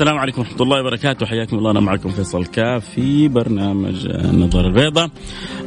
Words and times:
السلام 0.00 0.18
عليكم 0.18 0.40
ورحمة 0.40 0.62
الله 0.62 0.80
وبركاته. 0.80 1.26
حياكم 1.26 1.58
الله. 1.58 1.70
أنا 1.70 1.80
معكم 1.80 2.10
فيصل 2.10 2.46
كاف 2.46 2.84
في 2.90 3.28
برنامج 3.28 4.06
النظارة 4.06 4.66
البيضاء 4.66 5.10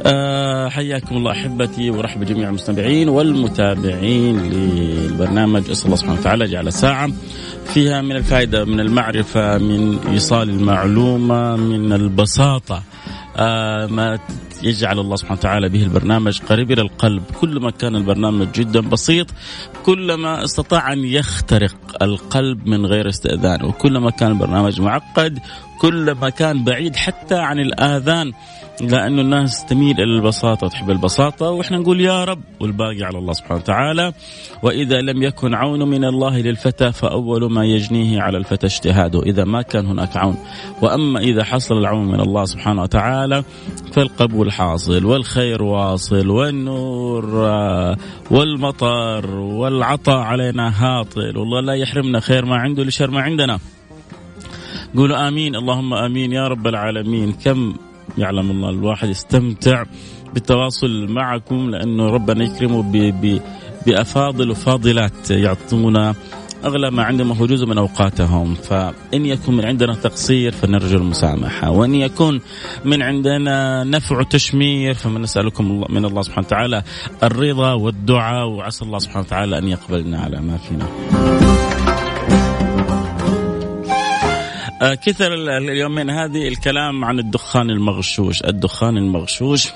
أه 0.06 0.68
حياكم 0.68 1.16
الله 1.16 1.32
أحبتي 1.32 1.90
ورحب 1.90 2.24
جميع 2.24 2.48
المستمعين 2.48 3.08
والمتابعين 3.08 4.38
للبرنامج. 4.38 5.70
أسأل 5.70 5.86
الله 5.86 5.96
سبحانه 5.96 6.20
وتعالى 6.20 6.46
جعل 6.46 6.72
ساعة 6.72 7.10
فيها 7.64 8.02
من 8.02 8.16
الفائدة 8.16 8.64
من 8.64 8.80
المعرفة 8.80 9.58
من 9.58 9.98
إيصال 9.98 10.50
المعلومة 10.50 11.56
من 11.56 11.92
البساطة. 11.92 12.82
آه 13.36 13.86
ما 13.86 14.18
يجعل 14.64 14.98
الله 14.98 15.16
سبحانه 15.16 15.38
وتعالى 15.38 15.68
به 15.68 15.82
البرنامج 15.82 16.40
قريب 16.40 16.72
إلى 16.72 16.82
القلب، 16.82 17.22
كلما 17.40 17.70
كان 17.70 17.96
البرنامج 17.96 18.48
جدا 18.54 18.80
بسيط 18.80 19.26
كلما 19.84 20.44
استطاع 20.44 20.92
أن 20.92 21.04
يخترق 21.04 21.74
القلب 22.02 22.66
من 22.66 22.86
غير 22.86 23.08
استئذان، 23.08 23.64
وكلما 23.64 24.10
كان 24.10 24.30
البرنامج 24.30 24.80
معقد 24.80 25.38
كلما 25.80 26.28
كان 26.30 26.64
بعيد 26.64 26.96
حتى 26.96 27.34
عن 27.34 27.58
الآذان. 27.58 28.32
لأنه 28.80 29.22
الناس 29.22 29.64
تميل 29.64 30.00
إلى 30.00 30.16
البساطة 30.16 30.66
وتحب 30.66 30.90
البساطة 30.90 31.50
وإحنا 31.50 31.78
نقول 31.78 32.00
يا 32.00 32.24
رب 32.24 32.40
والباقي 32.60 33.02
على 33.02 33.18
الله 33.18 33.32
سبحانه 33.32 33.60
وتعالى. 33.60 34.12
وإذا 34.62 35.00
لم 35.00 35.22
يكن 35.22 35.54
عون 35.54 35.88
من 35.88 36.04
الله 36.04 36.40
للفتى 36.40 36.92
فأول 36.92 37.52
ما 37.52 37.64
يجنيه 37.64 38.20
على 38.20 38.38
الفتى 38.38 38.66
اجتهاده. 38.66 39.22
إذا 39.22 39.44
ما 39.44 39.62
كان 39.62 39.86
هناك 39.86 40.16
عون. 40.16 40.36
وأما 40.82 41.20
إذا 41.20 41.44
حصل 41.44 41.78
العون 41.78 42.06
من 42.06 42.20
الله 42.20 42.44
سبحانه 42.44 42.82
وتعالى 42.82 43.44
فالقبول 43.92 44.52
حاصل 44.52 45.04
والخير 45.04 45.62
واصل 45.62 46.30
والنور 46.30 47.26
والمطر 48.30 49.30
والعطاء 49.36 50.18
علينا 50.18 50.84
هاطل. 50.84 51.38
والله 51.38 51.60
لا 51.60 51.74
يحرمنا 51.74 52.20
خير 52.20 52.44
ما 52.44 52.56
عنده 52.56 52.84
لشر 52.84 53.10
ما 53.10 53.20
عندنا. 53.20 53.58
قولوا 54.96 55.28
آمين 55.28 55.56
اللهم 55.56 55.94
آمين 55.94 56.32
يا 56.32 56.48
رب 56.48 56.66
العالمين. 56.66 57.32
كم 57.32 57.74
يعلم 58.18 58.50
الله. 58.50 58.70
الواحد 58.70 59.08
يستمتع 59.08 59.82
بالتواصل 60.34 61.06
معكم 61.08 61.70
لأنه 61.70 62.06
ربنا 62.06 62.44
يكرمه 62.44 62.82
بأفاضل 63.86 64.50
وفاضلات 64.50 65.30
يعطونا 65.30 66.14
أغلى 66.64 66.90
ما 66.90 67.02
عندهم 67.02 67.32
هو 67.32 67.46
جزء 67.46 67.66
من 67.66 67.78
أوقاتهم. 67.78 68.54
فإن 68.54 69.26
يكن 69.26 69.54
من 69.54 69.64
عندنا 69.64 69.94
تقصير 69.94 70.52
فنرجو 70.52 70.98
المسامحة. 70.98 71.70
وإن 71.70 71.94
يكون 71.94 72.40
من 72.84 73.02
عندنا 73.02 73.84
نفع 73.84 74.18
وتشمير 74.18 74.94
فنسالكم 74.94 75.66
الله 75.66 75.86
من 75.90 76.04
الله 76.04 76.22
سبحانه 76.22 76.46
وتعالى 76.46 76.82
الرضا 77.22 77.72
والدعاء 77.72 78.48
وعسى 78.48 78.84
الله 78.84 78.98
سبحانه 78.98 79.24
وتعالى 79.26 79.58
أن 79.58 79.68
يقبلنا 79.68 80.20
على 80.20 80.40
ما 80.40 80.56
فينا. 80.56 80.86
كثر 84.92 85.34
اليومين 85.34 86.10
هذه 86.10 86.48
الكلام 86.48 87.04
عن 87.04 87.18
الدخان 87.18 87.70
المغشوش. 87.70 88.44
الدخان 88.44 88.96
المغشوش 88.96 89.68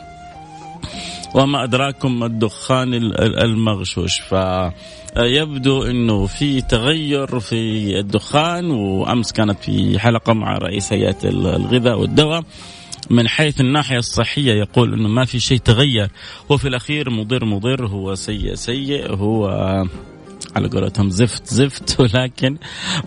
وما 1.34 1.64
أدراكم 1.64 2.24
الدخان 2.24 2.94
المغشوش. 3.18 4.20
فيبدو 4.20 5.82
أنه 5.82 6.26
في 6.26 6.60
تغير 6.60 7.40
في 7.40 7.98
الدخان 7.98 8.70
وأمس 8.70 9.32
كانت 9.32 9.58
في 9.58 9.98
حلقة 9.98 10.32
مع 10.32 10.58
رئيس 10.58 10.92
هيئة 10.92 11.16
الغذاء 11.24 11.98
والدواء. 11.98 12.42
من 13.10 13.28
حيث 13.28 13.60
الناحية 13.60 13.98
الصحية 13.98 14.52
يقول 14.52 14.92
أنه 14.94 15.08
ما 15.08 15.24
في 15.24 15.40
شيء 15.40 15.58
تغير. 15.58 16.10
وفي 16.48 16.68
الأخير 16.68 17.10
مضر 17.10 17.44
مضر 17.44 17.86
هو 17.86 18.14
سيء 18.14 18.54
سيء 18.54 19.14
هو 19.14 19.48
على 20.56 20.68
قولتهم 20.68 21.10
زفت 21.10 21.46
زفت 21.46 22.00
ولكن 22.00 22.56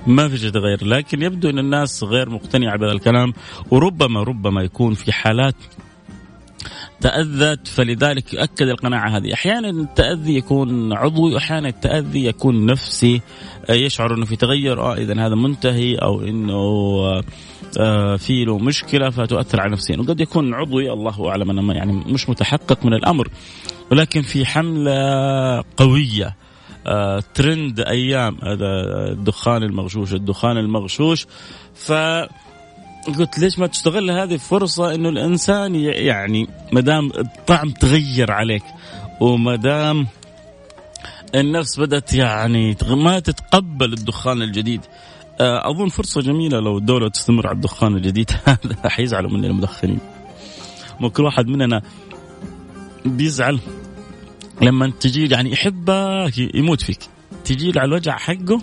ما 0.08 0.28
في 0.28 0.38
شيء 0.38 0.50
تغير. 0.50 0.86
لكن 0.86 1.22
يبدو 1.22 1.50
إن 1.50 1.60
الناس 1.60 2.04
غير 2.04 2.30
مقتنعة 2.30 2.78
بهذا 2.78 2.92
الكلام 2.92 3.34
وربما 3.72 4.24
ربما 4.24 4.62
يكون 4.62 4.94
في 4.94 5.12
حالات 5.12 5.56
تأذت 7.02 7.68
فلذلك 7.68 8.34
يؤكد 8.34 8.68
القناعة 8.68 9.18
هذه. 9.18 9.34
أحيانا 9.34 9.70
التأذي 9.70 10.36
يكون 10.36 10.94
عضوي 10.94 11.34
وأحيانا 11.34 11.68
التأذي 11.68 12.26
يكون 12.26 12.66
نفسي. 12.66 13.22
يشعر 13.70 14.14
أنه 14.14 14.26
في 14.26 14.36
تغير. 14.36 14.82
آه 14.82 14.96
إذا 14.96 15.26
هذا 15.26 15.36
منتهي 15.36 15.96
أو 15.96 16.22
أنه 16.22 16.62
آه 17.80 18.16
في 18.16 18.46
له 18.46 18.58
مشكلة 18.58 19.10
فتؤثر 19.10 19.62
على 19.62 19.72
نفسيا. 19.72 19.98
وقد 19.98 20.22
يكون 20.22 20.54
عضوي 20.54 20.94
الله 20.94 21.30
أعلم 21.30 21.50
أنا 21.50 21.74
يعني 21.74 21.92
مش 21.92 22.30
متحقق 22.30 22.86
من 22.86 22.94
الأمر. 22.94 23.30
ولكن 23.92 24.22
في 24.22 24.46
حملة 24.46 24.94
قوية 25.78 26.26
آه 26.26 26.41
ترند 27.34 27.80
أيام 27.80 28.38
هذا 28.44 28.68
الدخان 29.12 29.64
المغشوش 29.64 30.14
الدخان 30.14 30.58
المغشوش. 30.58 31.28
ف 31.76 31.92
قلت 33.08 33.40
ليش 33.40 33.60
ما 33.60 33.68
تستغل 33.68 34.12
هذه 34.12 34.34
الفرصة 34.34 34.96
إنه 34.96 35.10
الإنسان 35.10 35.76
يعني 35.76 36.48
ما 36.72 36.82
دام 36.82 37.12
الطعم 37.18 37.72
تغير 37.72 38.32
عليك 38.32 38.64
وما 39.20 39.56
دام 39.56 40.08
النفس 41.36 41.80
بدأت 41.80 42.14
يعني 42.14 42.78
ما 42.90 43.20
تتقبل 43.20 43.94
الدخان 43.94 44.42
الجديد. 44.42 44.82
آه، 45.42 45.70
أظن 45.70 45.90
فرصة 45.90 46.22
جميلة 46.22 46.60
لو 46.60 46.78
الدولة 46.78 47.10
تستمر 47.10 47.48
على 47.48 47.56
الدخان 47.56 47.96
الجديد. 47.96 48.32
هذا 48.46 48.90
حيزعلوا 48.90 49.32
مننا 49.32 49.48
المدخنين. 49.48 50.00
كل 51.14 51.24
واحد 51.24 51.48
مننا 51.48 51.82
بيزعل. 53.06 53.60
لما 54.62 54.92
تجي 55.00 55.28
يعني 55.28 55.52
يحبك 55.52 56.38
يموت 56.56 56.82
فيك. 56.82 57.00
تجي 57.46 57.80
على 57.80 57.88
الوجع 57.88 58.18
حقه 58.18 58.62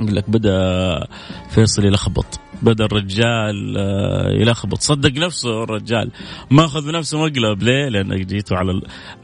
يقول 0.00 0.16
لك 0.16 0.30
بدأ 0.30 1.06
فيصل 1.50 1.84
يلخبط 1.84 2.40
بدأ 2.62 2.84
الرجال 2.84 3.76
آه، 3.78 4.30
يلخبط. 4.40 4.80
صدق 4.80 5.12
نفسه 5.12 5.62
الرجال 5.62 6.10
ماخذ 6.50 6.92
نفسه 6.92 7.18
مقلب. 7.18 7.62
ليه؟ 7.62 7.88
لانك 7.88 8.26
جيته 8.26 8.56
على 8.56 8.80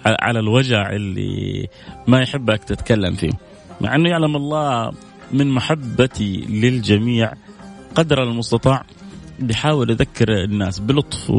على 0.06 0.38
الوجع 0.38 0.92
اللي 0.92 1.68
ما 2.06 2.20
يحبك 2.20 2.64
تتكلم 2.64 3.14
فيه. 3.14 3.30
مع 3.80 3.94
إنه 3.94 4.10
يعلم 4.10 4.36
الله 4.36 4.92
من 5.32 5.50
محبتي 5.50 6.46
للجميع 6.48 7.32
قدر 7.94 8.22
المستطاع 8.22 8.84
بيحاول 9.38 9.90
يذكر 9.90 10.44
الناس 10.44 10.78
بلطف 10.78 11.30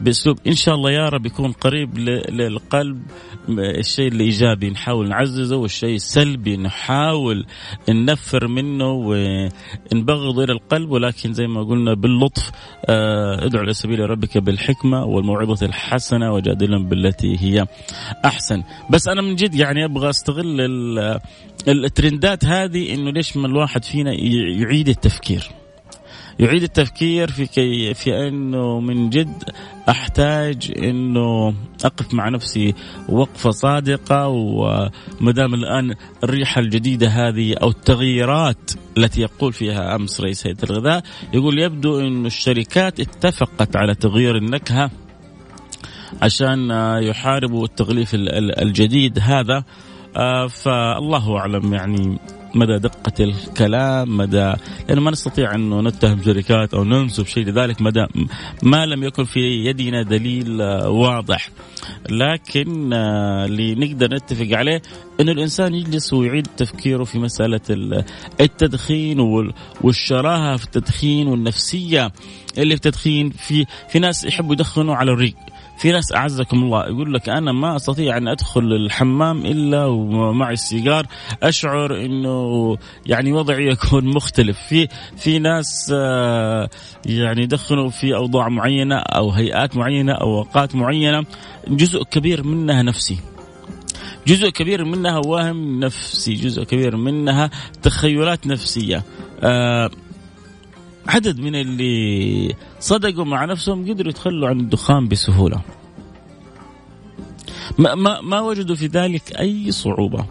باسلوب 0.00 0.38
إن 0.46 0.54
شاء 0.54 0.74
الله 0.74 0.90
يا 0.90 1.08
رب 1.08 1.26
يكون 1.26 1.52
قريب 1.52 1.98
للقلب 2.30 3.02
الشيء 3.48 4.08
الإيجابي. 4.08 4.70
نحاول 4.70 5.08
نعززه 5.08 5.56
والشيء 5.56 5.94
السلبي 5.94 6.56
نحاول 6.56 7.46
ننفر 7.88 8.48
منه 8.48 8.90
ونبغض 8.90 10.38
إلى 10.38 10.52
القلب. 10.52 10.90
ولكن 10.90 11.32
زي 11.32 11.46
ما 11.46 11.62
قلنا 11.62 11.94
باللطف 11.94 12.50
آه، 12.86 13.46
ادعو 13.46 13.62
إلى 13.62 13.72
سبيل 13.72 14.10
ربك 14.10 14.38
بالحكمة 14.38 15.04
والموعظة 15.04 15.66
الحسنة 15.66 16.32
وجادلهم 16.32 16.88
بالتي 16.88 17.36
هي 17.40 17.66
أحسن. 18.24 18.62
بس 18.90 19.08
أنا 19.08 19.22
من 19.22 19.34
جد 19.34 19.54
يعني 19.54 19.84
أبغى 19.84 20.10
أستغل 20.10 20.60
الترندات 21.68 22.44
هذه 22.44 22.94
إنه 22.94 23.10
ليش 23.10 23.36
ما 23.36 23.46
الواحد 23.46 23.84
فينا 23.84 24.12
يعيد 24.60 24.88
التفكير. 24.88 25.59
يعيد 26.40 26.62
التفكير 26.62 27.30
في 27.30 27.46
كي 27.46 27.94
في 27.94 28.28
أنه 28.28 28.80
من 28.80 29.10
جد 29.10 29.44
أحتاج 29.88 30.72
إنه 30.78 31.54
أقف 31.84 32.14
مع 32.14 32.28
نفسي 32.28 32.74
وقفة 33.08 33.50
صادقة 33.50 34.28
وما 34.28 35.32
دام 35.32 35.54
الآن 35.54 35.94
الريحة 36.24 36.60
الجديدة 36.60 37.08
هذه 37.08 37.54
أو 37.54 37.68
التغييرات 37.68 38.70
التي 38.98 39.20
يقول 39.20 39.52
فيها 39.52 39.96
أمس 39.96 40.20
رئيس 40.20 40.46
هيئة 40.46 40.56
الغذاء 40.64 41.02
يقول 41.34 41.58
يبدو 41.58 42.00
انه 42.00 42.26
الشركات 42.26 43.00
اتفقت 43.00 43.76
على 43.76 43.94
تغيير 43.94 44.36
النكهة 44.36 44.90
عشان 46.22 46.70
يحاربوا 47.02 47.64
التغليف 47.64 48.10
الجديد 48.14 49.18
هذا. 49.22 49.64
آه، 50.16 50.46
فالله 50.46 51.36
أعلم 51.36 51.74
يعني 51.74 52.18
مدى 52.54 52.78
دقة 52.78 53.24
الكلام 53.24 54.16
مدى 54.16 54.52
لأنه 54.88 55.00
ما 55.00 55.10
نستطيع 55.10 55.54
أنه 55.54 55.80
نتهم 55.80 56.22
شركات 56.22 56.74
أو 56.74 56.84
ننسب 56.84 57.26
شيء 57.26 57.46
لذلك 57.46 57.82
مدى 57.82 58.06
ما 58.62 58.86
لم 58.86 59.04
يكن 59.04 59.24
في 59.24 59.40
يدنا 59.40 60.02
دليل 60.02 60.62
واضح. 60.86 61.50
لكن 62.10 62.92
آه، 62.92 63.44
اللي 63.44 63.74
نقدر 63.74 64.14
نتفق 64.14 64.56
عليه 64.56 64.82
أنه 65.20 65.32
الإنسان 65.32 65.74
يجلس 65.74 66.12
ويعيد 66.12 66.46
تفكيره 66.56 67.04
في 67.04 67.18
مسألة 67.18 67.60
التدخين 68.40 69.20
والشراهة 69.80 70.56
في 70.56 70.64
التدخين 70.64 71.28
والنفسية 71.28 72.12
اللي 72.58 72.76
في 72.76 72.86
التدخين 72.86 73.30
في 73.30 73.66
في 73.88 73.98
ناس 73.98 74.24
يحبوا 74.24 74.52
يدخنوا 74.52 74.94
على 74.94 75.12
الريق. 75.12 75.36
في 75.80 75.92
ناس 75.92 76.12
أعزكم 76.12 76.62
الله 76.62 76.86
يقول 76.86 77.14
لك 77.14 77.28
أنا 77.28 77.52
ما 77.52 77.76
أستطيع 77.76 78.16
أن 78.16 78.28
أدخل 78.28 78.60
الحمام 78.60 79.46
إلا 79.46 79.86
ومعي 79.86 80.52
السيجار. 80.52 81.06
أشعر 81.42 82.04
إنه 82.04 82.76
يعني 83.06 83.32
وضعي 83.32 83.66
يكون 83.66 84.04
مختلف. 84.04 84.58
في 84.68 84.88
في 85.16 85.38
ناس 85.38 85.92
آه، 85.94 86.68
يعني 87.06 87.42
يدخنوا 87.42 87.88
في 87.88 88.14
أوضاع 88.14 88.48
معينة 88.48 88.96
أو 88.96 89.30
هيئات 89.30 89.76
معينة 89.76 90.12
أو 90.12 90.38
أوقات 90.38 90.74
معينة. 90.74 91.24
جزء 91.68 92.02
كبير 92.02 92.42
منها 92.42 92.82
نفسي. 92.82 93.18
جزء 94.26 94.50
كبير 94.50 94.84
منها 94.84 95.18
وهم 95.18 95.80
نفسي. 95.80 96.34
جزء 96.34 96.64
كبير 96.64 96.96
منها 96.96 97.50
تخيلات 97.82 98.46
نفسية. 98.46 99.02
أه 99.42 99.90
عدد 101.10 101.40
من 101.40 101.54
اللي 101.54 102.54
صدقوا 102.80 103.24
مع 103.24 103.44
نفسهم 103.44 103.90
قدروا 103.90 104.10
يتخلوا 104.10 104.48
عن 104.48 104.60
الدخان 104.60 105.08
بسهولة. 105.08 105.60
ما, 107.78 107.94
ما, 107.94 108.20
ما 108.20 108.40
وجدوا 108.40 108.76
في 108.76 108.86
ذلك 108.86 109.40
أي 109.40 109.72
صعوبة. 109.72 110.26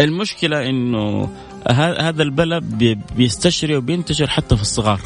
المشكلة 0.00 0.68
إنه 0.68 1.28
هذا 1.76 2.22
البلد 2.22 2.64
بيستشري 3.16 3.76
وبينتشر 3.76 4.26
حتى 4.26 4.56
في 4.56 4.62
الصغار. 4.62 5.00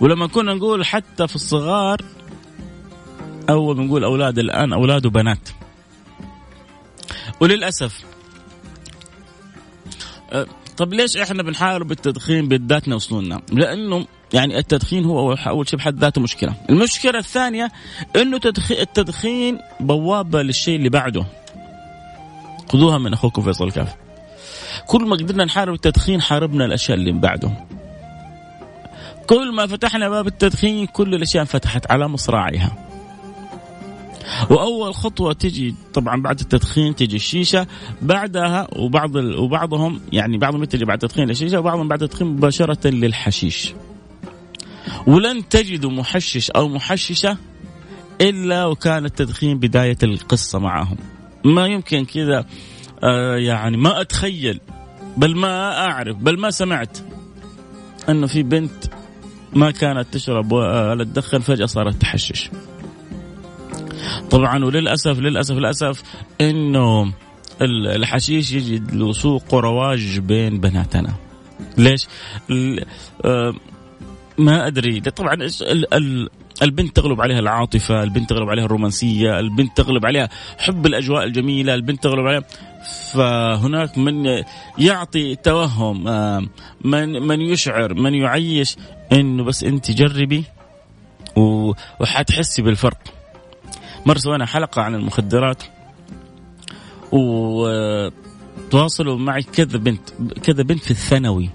ولما 0.00 0.26
كنا 0.26 0.54
نقول 0.54 0.86
حتى 0.86 1.28
في 1.28 1.36
الصغار 1.36 1.98
أول 3.50 3.76
بنقول 3.76 4.04
أولاد 4.04 4.38
الآن 4.38 4.72
أولاد 4.72 5.06
وبنات. 5.06 5.48
وللأسف 7.40 8.04
أه، 10.32 10.46
طب 10.76 10.92
ليش 10.92 11.16
إحنا 11.16 11.42
بنحارب 11.42 11.92
التدخين 11.92 12.48
بذاتنا 12.48 12.94
وصلنا؟ 12.94 13.42
لأنه 13.52 14.06
يعني 14.32 14.58
التدخين 14.58 15.04
هو 15.04 15.32
أول 15.32 15.68
شيء 15.68 15.78
بحد 15.78 15.98
ذاته 15.98 16.20
مشكلة، 16.20 16.54
المشكلة 16.70 17.18
الثانية 17.18 17.72
إنه 18.16 18.40
التدخين 18.70 19.58
بوابه 19.80 20.42
للشيء 20.42 20.76
اللي 20.76 20.88
بعده. 20.88 21.26
خذوها 22.68 22.98
من 22.98 23.12
أخوكم 23.12 23.42
فيصل 23.42 23.66
الكاف. 23.66 23.94
كل 24.86 25.04
ما 25.06 25.16
قدرنا 25.16 25.44
نحارب 25.44 25.74
التدخين 25.74 26.22
حاربنا 26.22 26.64
الأشياء 26.64 26.98
اللي 26.98 27.12
بعده. 27.12 27.50
كل 29.26 29.54
ما 29.54 29.66
فتحنا 29.66 30.08
باب 30.08 30.26
التدخين 30.26 30.86
كل 30.86 31.14
الأشياء 31.14 31.42
انفتحت 31.42 31.90
على 31.90 32.08
مصراعيها. 32.08 32.85
وأول 34.50 34.94
خطوة 34.94 35.32
تجي 35.32 35.74
طبعا 35.94 36.22
بعد 36.22 36.40
التدخين 36.40 36.94
تجي 36.94 37.16
الشيشة 37.16 37.66
بعدها 38.02 38.68
وبعض 38.76 39.14
وبعضهم 39.16 40.00
يعني 40.12 40.38
بعضهم 40.38 40.62
يتجه 40.62 40.84
بعد 40.84 41.04
التدخين 41.04 41.28
للشيشة 41.28 41.58
وبعضهم 41.58 41.88
بعد 41.88 42.02
التدخين 42.02 42.26
مباشرة 42.26 42.88
للحشيش. 42.88 43.74
ولن 45.06 45.48
تجدوا 45.48 45.90
محشش 45.90 46.50
أو 46.50 46.68
محششة 46.68 47.36
إلا 48.20 48.66
وكان 48.66 49.04
التدخين 49.04 49.58
بداية 49.58 49.98
القصة 50.02 50.58
معهم. 50.58 50.96
ما 51.44 51.66
يمكن 51.66 52.04
كذا 52.04 52.46
آه 53.04 53.36
يعني 53.36 53.76
ما 53.76 54.00
أتخيل 54.00 54.60
بل 55.16 55.36
ما 55.36 55.78
أعرف 55.86 56.16
بل 56.16 56.40
ما 56.40 56.50
سمعت 56.50 56.98
أنه 58.08 58.26
في 58.26 58.42
بنت 58.42 58.84
ما 59.52 59.70
كانت 59.70 60.06
تشرب 60.12 60.52
ولا 60.52 61.04
تدخن 61.04 61.38
فجأة 61.38 61.66
صارت 61.66 61.94
تحشش. 61.94 62.50
طبعا 64.30 64.64
وللاسف 64.64 65.18
للاسف 65.18 65.54
للأسف 65.54 66.02
إنه 66.40 67.12
الحشيش 67.62 68.52
يجد 68.52 68.94
له 68.94 69.12
سوق 69.12 69.54
ورواج 69.54 70.18
بين 70.18 70.60
بناتنا. 70.60 71.14
ليش؟ 71.78 72.06
آه، 73.24 73.54
ما 74.38 74.66
أدري. 74.66 75.00
طبعا 75.00 75.48
البنت 76.62 76.96
تغلب 76.96 77.20
عليها 77.20 77.38
العاطفة، 77.38 78.02
البنت 78.02 78.30
تغلب 78.30 78.48
عليها 78.48 78.64
الرومانسية، 78.64 79.38
البنت 79.38 79.76
تغلب 79.76 80.06
عليها 80.06 80.28
حب 80.58 80.86
الأجواء 80.86 81.24
الجميلة، 81.24 81.74
البنت 81.74 82.02
تغلب 82.02 82.26
عليها. 82.26 82.42
فهناك 83.12 83.98
من 83.98 84.42
يعطي 84.78 85.34
توهم 85.36 86.08
آه، 86.08 86.46
من 86.84 87.22
من 87.22 87.40
يشعر 87.40 87.94
من 87.94 88.14
يعيش 88.14 88.76
إنه 89.12 89.44
بس 89.44 89.64
أنت 89.64 89.90
جربي 89.90 90.44
وحتحسي 92.00 92.62
بالفرق. 92.62 93.15
مرة 94.06 94.18
سوينا 94.18 94.46
حلقة 94.46 94.82
عن 94.82 94.94
المخدرات 94.94 95.62
وتواصلوا 97.12 99.18
معي 99.18 99.42
كذا 99.42 99.78
بنت 99.78 100.10
كذا 100.42 100.62
بنت 100.62 100.82
في 100.82 100.90
الثانوي. 100.90 101.50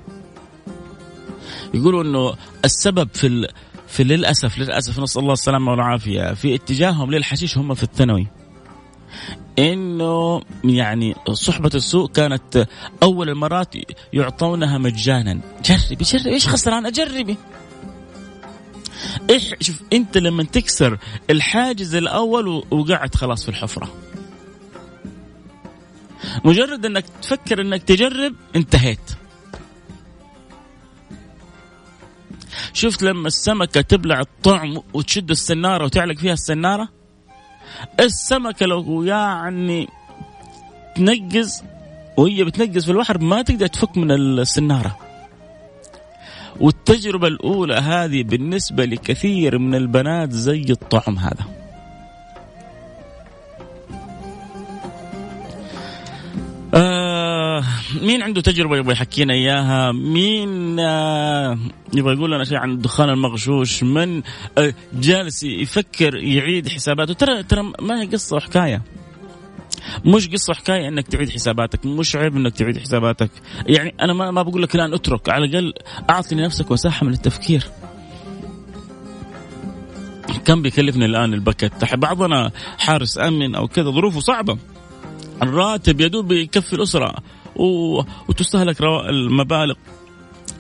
يقولوا 1.74 2.04
إنه 2.04 2.34
السبب 2.66 3.10
في 3.14 3.28
ال... 3.28 3.48
في 3.88 4.04
للأسف 4.04 4.58
للأسف 4.58 5.00
نسأل 5.00 5.22
الله 5.22 5.34
السلامة 5.34 5.72
والعافية 5.72 6.34
في 6.34 6.56
اتجاههم 6.56 7.12
للحشيش 7.12 7.58
هم 7.58 7.74
في 7.74 7.84
الثانوي. 7.84 8.28
إنه 9.60 10.42
يعني 10.64 11.16
صحبة 11.34 11.72
السوء 11.76 12.08
كانت 12.08 12.68
أول 13.04 13.30
المرات 13.30 13.76
يعطونها 14.14 14.78
مجانا. 14.78 15.40
جربي 15.66 16.04
جربي 16.04 16.30
إيش 16.30 16.48
خسران؟ 16.48 16.86
أجربي. 16.86 17.38
إيش 19.30 19.54
شوف 19.62 19.82
أنت 19.94 20.18
لما 20.18 20.44
تكسر 20.44 20.98
الحاجز 21.30 21.96
الأول 21.96 22.64
وقعت 22.72 23.16
خلاص 23.16 23.44
في 23.44 23.50
الحفرة. 23.50 23.96
مجرد 26.46 26.86
إنك 26.86 27.06
تفكر 27.22 27.62
إنك 27.62 27.84
تجرب 27.84 28.36
انتهيت. 28.56 29.12
شفت 32.74 33.04
لما 33.04 33.28
السمكة 33.28 33.82
تبلع 33.82 34.20
الطعم 34.20 34.82
وتشد 34.94 35.30
السنارة 35.30 35.86
وتعلق 35.86 36.18
فيها 36.18 36.34
السنارة؟ 36.34 36.90
السمكة 38.00 38.66
لو 38.66 39.04
يعني 39.04 39.88
تنقز 40.96 41.64
وهي 42.18 42.44
بتنقز 42.44 42.86
في 42.86 42.92
البحر 42.92 43.18
ما 43.18 43.42
تقدر 43.42 43.68
تفك 43.68 43.98
من 43.98 44.12
السنارة. 44.12 45.11
والتجربة 46.60 47.28
الأولى 47.28 47.74
هذه 47.74 48.24
بالنسبة 48.24 48.86
لكثير 48.86 49.58
من 49.58 49.76
البنات 49.76 50.32
زي 50.32 50.66
الطعم 50.70 51.18
هذا. 51.18 51.46
آه 56.74 57.64
مين 58.02 58.22
عنده 58.22 58.42
تجربة 58.42 58.78
يبغى 58.78 58.94
يحكينا 58.94 59.34
إياها؟ 59.34 59.92
مين 59.92 60.80
آه 60.80 61.58
يبغى 61.94 62.14
يقول 62.14 62.32
لنا 62.32 62.44
شيء 62.44 62.58
عن 62.58 62.72
الدخان 62.72 63.10
المغشوش؟ 63.10 63.84
من 63.84 64.22
آه 64.58 64.74
جالس 64.94 65.44
يفكر 65.44 66.16
يعيد 66.16 66.70
حساباته؟ 66.70 67.14
ترى 67.14 67.44
ترى 67.44 67.74
ما 67.82 68.02
هي 68.02 68.06
قصة 68.06 68.36
وحكاية. 68.36 68.82
مش 70.06 70.28
قصة 70.28 70.54
حكاية 70.54 70.88
إنك 70.88 71.08
تعيد 71.08 71.30
حساباتك 71.30 71.86
مش 71.86 72.16
عيب 72.16 72.36
إنك 72.36 72.56
تعيد 72.58 72.78
حساباتك. 72.78 73.30
يعني 73.68 73.96
أنا 74.02 74.14
ما, 74.14 74.32
ما 74.32 74.42
بقول 74.42 74.64
لك 74.64 74.76
الان 74.76 74.94
اترك 74.94 75.30
على 75.30 75.46
الأقل 75.46 75.74
أعطي 76.10 76.36
لنفسك 76.36 76.72
مساحه 76.72 77.06
من 77.06 77.14
التفكير. 77.14 77.64
كم 80.46 80.62
بيكلفني 80.62 81.06
الآن 81.06 81.34
البكت 81.34 81.96
بعضنا 81.96 82.52
حارس 82.78 83.18
أمن 83.18 83.56
أو 83.56 83.68
كذا 83.68 83.90
ظروفه 83.92 84.20
صعبة. 84.20 84.58
الراتب 85.44 86.02
يدوب 86.02 86.32
يكفي 86.32 86.74
الأسرة 86.74 87.16
وتستهلك 88.28 88.82
المبالغ. 89.10 89.76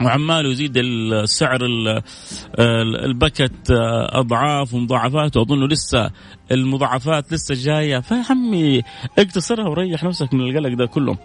وعمال 0.05 0.45
يزيد 0.45 0.73
السعر 0.77 1.59
البكت 3.05 3.71
أضعاف 4.11 4.73
ومضاعفات 4.73 5.37
وأظن 5.37 5.67
لسه 5.67 6.11
المضاعفات 6.51 7.33
لسه 7.33 7.55
جاية. 7.55 7.99
فعمي 7.99 8.81
اقتصرها 9.19 9.67
وريح 9.67 10.03
نفسك 10.03 10.33
من 10.33 10.41
القلق 10.41 10.77
ده 10.77 10.85
كله. 10.85 11.17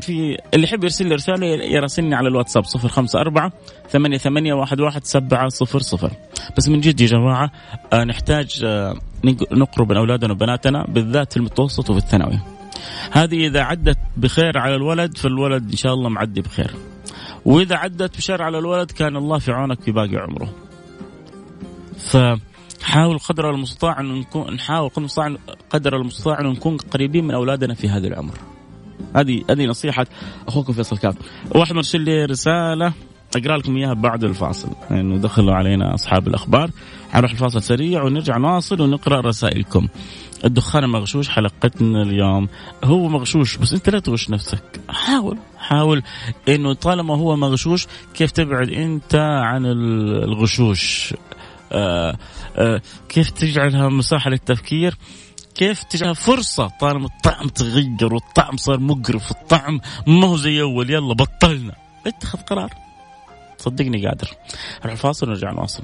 في 0.00 0.36
اللي 0.54 0.64
يحب 0.64 0.84
يرسل 0.84 1.06
لي 1.08 1.14
رسالة 1.14 1.46
يراسلني 1.46 2.14
على 2.14 2.28
الواتساب 2.28 2.64
054 2.84 3.50
ثمانية 3.88 4.18
ثمانية 4.18 4.54
واحد 4.54 4.80
واحد 4.80 5.04
سبعة 5.04 5.48
صفر 5.48 5.78
صفر. 5.78 6.10
بس 6.56 6.68
من 6.68 6.80
جد 6.80 7.00
يا 7.00 7.06
جماعة 7.06 7.50
آه، 7.92 8.04
نحتاج 8.04 8.60
آه، 8.64 8.94
نقرب 9.52 9.90
من 9.92 9.96
أولادنا 9.96 10.32
وبناتنا 10.32 10.84
بالذات 10.88 11.32
في 11.32 11.36
المتوسط 11.36 11.90
وفي 11.90 11.98
الثانوي. 11.98 12.40
هذه 13.12 13.46
إذا 13.46 13.62
عدت 13.62 13.98
بخير 14.16 14.58
على 14.58 14.74
الولد 14.74 15.18
فالولد 15.18 15.70
إن 15.70 15.76
شاء 15.76 15.94
الله 15.94 16.08
معدي 16.08 16.40
بخير. 16.40 16.70
وإذا 17.46 17.76
عدت 17.76 18.16
بشر 18.16 18.42
على 18.42 18.58
الولد 18.58 18.90
كان 18.90 19.16
الله 19.16 19.38
في 19.38 19.52
عونك 19.52 19.80
في 19.80 19.92
باقي 19.92 20.16
عمره. 20.16 20.48
فحاول 21.98 23.18
قدر 23.18 23.50
المستطاع 23.50 24.00
أن 24.00 24.14
نكون 24.14 24.54
نحاول 24.54 24.88
قدر 24.88 25.00
المستطاع 25.02 25.36
قدر 25.70 25.96
المستطاع 25.96 26.40
أن 26.40 26.46
نكون 26.46 26.76
قريبين 26.76 27.24
من 27.24 27.34
أولادنا 27.34 27.74
في 27.74 27.88
هذا 27.88 28.06
العمر. 28.06 28.34
هذه 29.16 29.44
هذه 29.50 29.66
نصيحة 29.66 30.06
أخوكم 30.48 30.72
فيصل 30.72 30.98
كاف. 30.98 31.14
واحد 31.54 31.74
مرسل 31.74 32.00
لي 32.00 32.24
رسالة. 32.24 32.92
أقرأ 33.36 33.56
لكم 33.56 33.76
إياها 33.76 33.94
بعد 33.94 34.24
الفاصل. 34.24 34.68
انه 34.90 34.98
يعني 34.98 35.18
دخلوا 35.18 35.54
علينا 35.54 35.94
أصحاب 35.94 36.28
الأخبار. 36.28 36.70
حنروح 37.10 37.30
الفاصل 37.30 37.62
سريع 37.62 38.02
ونرجع 38.02 38.36
نواصل 38.36 38.80
ونقرأ 38.80 39.20
رسائلكم. 39.20 39.88
الدخان 40.44 40.84
المغشوش 40.84 41.28
حلقتنا 41.28 42.02
اليوم. 42.02 42.48
هو 42.84 43.08
مغشوش 43.08 43.56
بس 43.56 43.72
أنت 43.72 43.90
لا 43.90 43.98
تغش 43.98 44.30
نفسك. 44.30 44.80
حاول. 44.88 45.38
حاول 45.68 46.02
إنه 46.48 46.72
طالما 46.72 47.16
هو 47.16 47.36
مغشوش 47.36 47.86
كيف 48.14 48.30
تبعد 48.30 48.70
أنت 48.70 49.14
عن 49.14 49.66
الغشوش؟ 49.66 51.14
آه 51.72 52.16
آه 52.56 52.80
كيف 53.08 53.30
تجعلها 53.30 53.88
مساحه 53.88 54.30
للتفكير؟ 54.30 54.96
كيف 55.54 55.82
تجعلها 55.82 56.14
فرصة 56.14 56.70
طالما 56.80 57.06
الطعم 57.06 57.48
تغير 57.48 58.14
والطعم 58.14 58.56
صار 58.56 58.80
مقرف 58.80 59.30
الطعم 59.30 59.80
ما 60.06 60.26
هو 60.26 60.36
زي 60.36 60.60
أول 60.60 60.90
يلا 60.90 61.14
بطلنا. 61.14 61.74
اتخذ 62.06 62.38
قرار. 62.38 62.70
صدقني 63.58 64.06
قادر. 64.06 64.30
نروح 64.80 64.92
الفاصل 64.92 65.28
ونرجع 65.28 65.50
نواصل. 65.50 65.82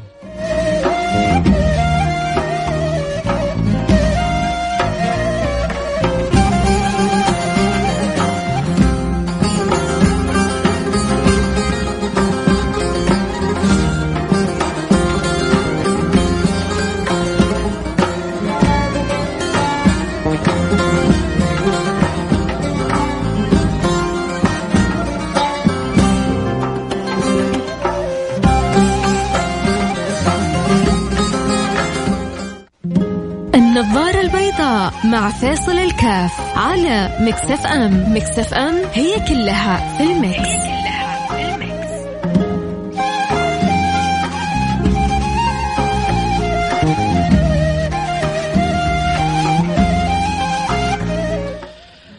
مع 35.22 35.30
فيصل 35.30 35.72
الكاف 35.72 36.58
على 36.58 37.16
Mix 37.20 37.66
FM. 37.66 38.16
Mix 38.16 38.54
FM 38.54 38.74
هي 38.92 39.28
كلها 39.28 39.96
في 39.98 40.02
ال 40.02 40.09
Mix, 40.09 40.38
هي 40.38 40.58
كلها 40.58 41.26
في 41.26 41.54
ال 41.54 41.62
Mix. 41.62 41.92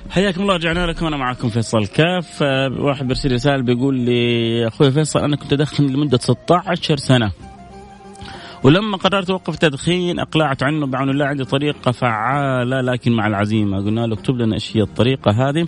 حياكم 0.09 0.41
الله 0.41 0.55
رجعنا 0.55 0.85
لكم. 0.85 1.05
أنا 1.05 1.17
معكم 1.17 1.49
فيصل 1.49 1.87
كاف. 1.87 2.43
آه، 2.43 2.69
واحد 2.79 3.07
بيرسل 3.07 3.31
رسالة 3.31 3.63
بيقول 3.63 3.95
لي 3.99 4.67
أخوي 4.67 4.91
فيصل 4.91 5.19
أنا 5.19 5.35
كنت 5.35 5.53
أدخن 5.53 5.87
لمدة 5.87 6.17
16 6.17 6.97
سنة. 6.97 7.31
ولما 8.63 8.97
قررت 8.97 9.29
اوقف 9.29 9.53
التدخين 9.53 10.19
أقلعت 10.19 10.63
عنه 10.63 10.87
بعون 10.87 11.09
الله 11.09 11.25
عندي 11.25 11.43
طريقة 11.45 11.91
فعالة 11.91 12.81
لكن 12.81 13.11
مع 13.11 13.27
العزيمة. 13.27 13.77
قلنا 13.77 14.07
له 14.07 14.13
اكتب 14.13 14.35
لنا 14.35 14.55
إيش 14.55 14.77
هي 14.77 14.81
الطريقة 14.81 15.31
هذه 15.31 15.67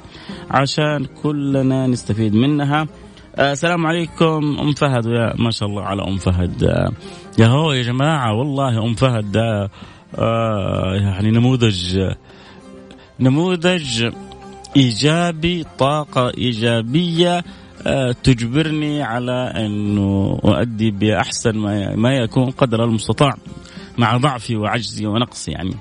عشان 0.51 1.05
كلنا 1.23 1.87
نستفيد 1.87 2.35
منها. 2.35 2.87
آه 3.35 3.51
السلام 3.51 3.85
عليكم 3.85 4.57
أم 4.59 4.73
فهد. 4.73 5.05
يا 5.05 5.33
ما 5.37 5.51
شاء 5.51 5.69
الله 5.69 5.83
على 5.83 6.03
أم 6.07 6.17
فهد. 6.17 6.63
آه 6.63 6.91
يا 7.39 7.47
هو 7.47 7.71
يا 7.71 7.81
جماعة 7.83 8.33
والله 8.33 8.85
أم 8.85 8.93
فهد 8.93 9.31
ده 9.31 9.69
آه 10.17 10.95
يعني 10.95 11.31
نموذج 11.31 12.11
نموذج 13.19 14.11
إيجابي 14.77 15.65
طاقة 15.79 16.31
إيجابية. 16.37 17.43
تجبرني 18.23 19.03
على 19.03 19.53
أنه 19.55 20.39
أؤدي 20.45 20.91
بأحسن 20.91 21.57
ما 21.95 22.13
يكون 22.13 22.51
قدر 22.51 22.83
المستطاع 22.83 23.33
مع 23.97 24.17
ضعفي 24.17 24.55
وعجزي 24.55 25.05
ونقصي 25.05 25.51
يعني. 25.51 25.75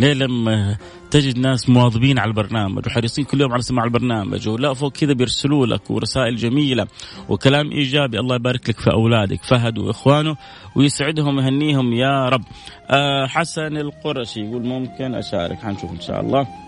ليه 0.00 0.12
لما 0.12 0.76
تجد 1.10 1.38
ناس 1.38 1.68
مواظبين 1.68 2.18
على 2.18 2.28
البرنامج 2.28 2.86
وحريصين 2.86 3.24
كل 3.24 3.40
يوم 3.40 3.52
على 3.52 3.62
سماع 3.62 3.84
البرنامج 3.84 4.48
ولا 4.48 4.74
فوق 4.74 4.92
كذا 4.92 5.12
بيرسلوا 5.12 5.66
لك 5.66 5.90
ورسائل 5.90 6.36
جميلة 6.36 6.86
وكلام 7.28 7.72
إيجابي 7.72 8.18
الله 8.20 8.36
يبارك 8.36 8.68
لك 8.70 8.80
في 8.80 8.92
أولادك 8.92 9.44
فهد 9.44 9.78
وإخوانه 9.78 10.36
ويسعدهم 10.76 11.36
ويهنيهم 11.36 11.92
يا 11.92 12.28
رب. 12.28 12.44
أه 12.90 13.26
حسن 13.26 13.76
القرشي 13.76 14.40
يقول 14.40 14.66
ممكن 14.66 15.14
أشارك 15.14 15.58
حنشوف 15.58 15.90
إن 15.90 16.00
شاء 16.00 16.20
الله. 16.20 16.65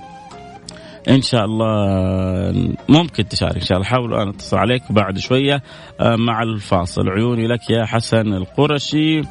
إن 1.08 1.22
شاء 1.22 1.44
الله 1.44 2.76
ممكن 2.88 3.28
تشارك 3.28 3.54
إن 3.54 3.60
شاء 3.60 3.78
الله. 3.78 3.88
حاول 3.88 4.14
أنا 4.14 4.30
أتصل 4.30 4.56
عليك 4.56 4.92
بعد 4.92 5.18
شوية 5.18 5.62
آه، 6.00 6.16
مع 6.16 6.42
الفاصل. 6.42 7.08
عيوني 7.08 7.46
لك 7.46 7.70
يا 7.70 7.84
حسن 7.84 8.32
القرشي. 8.32 9.22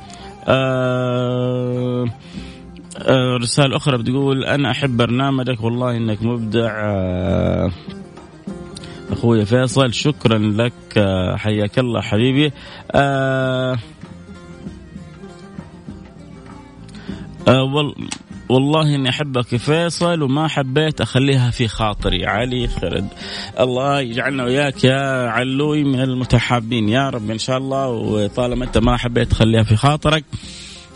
آه، 0.48 2.05
آه، 2.98 3.38
رسالة 3.38 3.77
أخرى 3.77 3.98
بتقول 3.98 4.46
أنا 4.46 4.72
أحب 4.72 4.98
برنامجك 4.98 5.63
والله 5.63 5.98
إنك 5.98 6.24
مبدع. 6.24 6.72
أخوي 9.12 9.46
فيصل 9.46 9.93
شكرا 9.93 10.38
لك. 10.38 10.74
حياك 11.36 11.79
الله 11.79 12.01
حبيبي. 12.01 12.51
أه 12.91 13.77
أه 17.48 17.93
والله 18.50 18.96
إني 18.96 19.10
أحبك 19.10 19.56
فيصل 19.56 20.22
وما 20.22 20.48
حبيت 20.48 21.01
أخليها 21.01 21.51
في 21.51 21.68
خاطري. 21.68 22.25
علي 22.25 22.68
خرد. 22.68 23.08
الله 23.60 24.00
يجعلنا 24.01 24.44
وياك 24.44 24.84
يا 24.84 25.30
علوي 25.30 25.84
من 25.84 26.01
المتحابين. 26.01 26.89
يا 26.89 27.10
رب 27.10 27.32
إن 27.32 27.38
شاء 27.38 27.58
الله 27.58 27.88
وطالما 27.88 28.66
أنت 28.66 28.77
ما 28.77 28.98
حبيت 28.98 29.32
تخليها 29.32 29.63
في 29.63 29.75
خاطرك. 29.75 30.24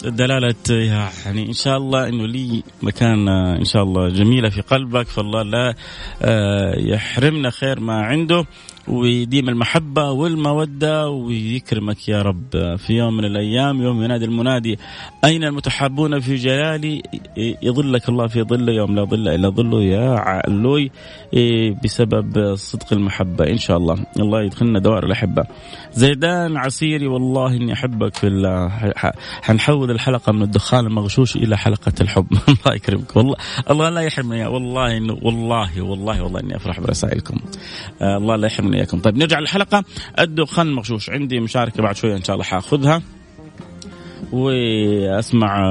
دلالة 0.03 0.55
يعني 0.70 1.48
إن 1.48 1.53
شاء 1.53 1.77
الله 1.77 2.08
أنه 2.08 2.27
لي 2.27 2.63
مكان 2.81 3.27
إن 3.29 3.65
شاء 3.65 3.84
الله 3.84 4.10
جميلة 4.10 4.50
في 4.50 4.62
قلبك. 4.62 5.08
فالله 5.08 5.41
لا 5.43 5.75
آه، 6.22 6.79
يحرمنا 6.79 7.50
خير 7.50 7.79
ما 7.79 8.01
عنده. 8.01 8.46
ويديم 8.91 9.50
المحبة 9.50 10.12
والمودة 10.12 11.10
ويكرمك 11.10 12.10
يا 12.10 12.21
رب 12.21 12.77
في 12.77 12.93
يوم 12.93 13.17
من 13.17 13.25
الأيام 13.25 13.81
يوم 13.81 14.03
ينادي 14.03 14.25
المنادي 14.25 14.79
أين 15.25 15.43
المتحابون 15.43 16.19
في 16.19 16.36
جلالي؟ 16.36 17.03
يظلك 17.38 18.10
الله 18.10 18.27
في 18.27 18.43
ظله 18.43 18.74
يوم 18.74 18.95
لا 18.95 19.03
ظل 19.03 19.27
إلا 19.27 19.50
ظله 19.50 19.83
يا 19.83 20.10
علوي 20.10 20.91
بسبب 21.83 22.55
صدق 22.55 22.93
المحبة. 22.93 23.48
إن 23.48 23.57
شاء 23.57 23.77
الله 23.77 24.05
الله 24.19 24.43
يدخلنا 24.43 24.79
دوائر 24.79 25.05
الأحبة. 25.05 25.43
زيدان 25.93 26.57
عسيري 26.57 27.07
والله 27.07 27.48
إني 27.48 27.74
أحبك 27.74 28.15
في 28.15 28.27
الله. 28.27 28.93
حنحول 29.41 29.91
الحلقة 29.91 30.31
من 30.31 30.41
الدخان 30.41 30.86
المغشوش 30.86 31.36
إلى 31.36 31.57
حلقة 31.57 31.93
الحب. 32.01 32.25
الله 32.48 32.75
يكرمك. 32.75 33.15
والله 33.15 33.36
الله 33.69 33.89
لا 33.89 34.01
يحرمني. 34.01 34.45
والله 34.45 34.98
إنه 34.98 35.17
والله 35.21 35.81
والله 35.81 36.24
والله 36.24 36.39
إني 36.39 36.55
أفرح 36.55 36.79
برسائلكم. 36.79 37.38
آه، 38.01 38.17
الله 38.17 38.36
لا 38.36 38.48
يحرمني. 38.48 38.80
إياكم 38.81 39.00
طيب 39.00 39.17
نرجع 39.17 39.39
للحلقة. 39.39 39.83
الدخان 40.19 40.67
المغشوش 40.67 41.09
عندي 41.09 41.39
مشاركة 41.39 41.83
بعد 41.83 41.95
شوية 41.95 42.15
إن 42.15 42.23
شاء 42.23 42.33
الله 42.33 42.45
حأخذها. 42.45 43.01
وأسمع 44.31 45.63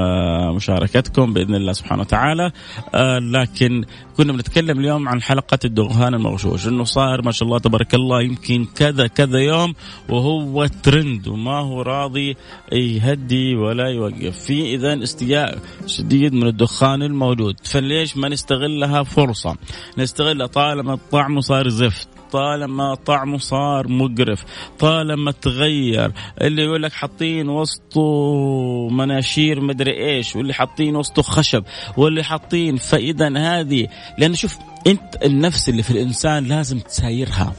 مشاركتكم 0.53 1.33
بإذن 1.33 1.55
الله 1.55 1.73
سبحانه 1.73 2.01
وتعالى. 2.03 2.53
آه، 2.95 3.19
لكن 3.19 3.85
كنا 4.17 4.33
بنتكلم 4.33 4.81
اليوم 4.81 5.09
عن 5.09 5.23
حلقة 5.23 5.59
الدخان 5.65 6.15
المغشوش. 6.15 6.67
إنه 6.67 6.85
صار 6.85 7.23
ما 7.25 7.31
شاء 7.33 7.47
الله 7.47 7.59
تبارك 7.59 7.95
الله 7.95 8.23
يمكن 8.23 8.67
كذا 8.77 9.07
كذا 9.07 9.39
يوم 9.39 9.75
وهو 10.09 10.67
ترند 10.67 11.29
وما 11.29 11.59
هو 11.59 11.83
راضي 11.83 12.37
يهدي 12.73 13.55
ولا 13.55 13.89
يوقف. 13.89 14.39
في 14.39 14.75
اذا 14.75 15.03
استياء 15.03 15.59
شديد 15.87 16.35
من 16.35 16.47
الدخان 16.47 17.03
الموجود. 17.03 17.57
فليش 17.65 18.17
ما 18.17 18.29
نستغلها 18.29 19.03
فرصة؟ 19.03 19.57
نستغلها 19.99 20.47
طالما 20.47 20.95
الطعم 20.95 21.41
صار 21.41 21.69
زفت. 21.69 22.09
طالما 22.33 22.95
طعمه 22.95 23.39
صار 23.39 23.89
مقرف 23.89 24.45
طالما 24.79 25.31
تغير 25.31 26.13
اللي 26.41 26.63
يقول 26.63 26.83
لك 26.83 26.93
حاطين 26.93 27.49
وسطه 27.49 28.89
مناشير 28.91 29.61
مدري 29.61 30.17
إيش 30.17 30.37
واللي 30.37 30.55
حاطين 30.55 30.97
وسطه 30.97 31.23
خشب 31.23 31.65
واللي 31.97 32.23
حاطين 32.23 32.77
فإذا 32.77 33.39
هذه 33.39 33.89
لأن 34.19 34.35
شوف 34.35 34.59
أنت 34.87 35.25
النفس 35.25 35.69
اللي 35.69 35.83
في 35.83 35.91
الإنسان 35.91 36.45
لازم 36.45 36.79
تسايرها. 36.79 37.53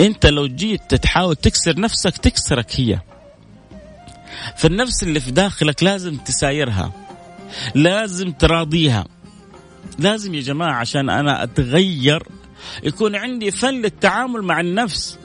أنت 0.00 0.26
لو 0.26 0.46
جيت 0.46 0.94
تحاول 0.94 1.36
تكسر 1.36 1.80
نفسك 1.80 2.16
تكسرك 2.16 2.80
هي. 2.80 3.00
فالنفس 4.56 5.02
اللي 5.02 5.20
في 5.20 5.30
داخلك 5.30 5.82
لازم 5.82 6.16
تسايرها 6.16 6.92
لازم 7.74 8.32
تراضيها. 8.32 9.04
لازم 9.98 10.34
يا 10.34 10.40
جماعة 10.40 10.74
عشان 10.74 11.10
أنا 11.10 11.42
أتغير 11.42 12.22
يكون 12.82 13.16
عندي 13.16 13.50
فن 13.50 13.74
للتعامل 13.74 14.42
مع 14.42 14.60
النفس. 14.60 15.18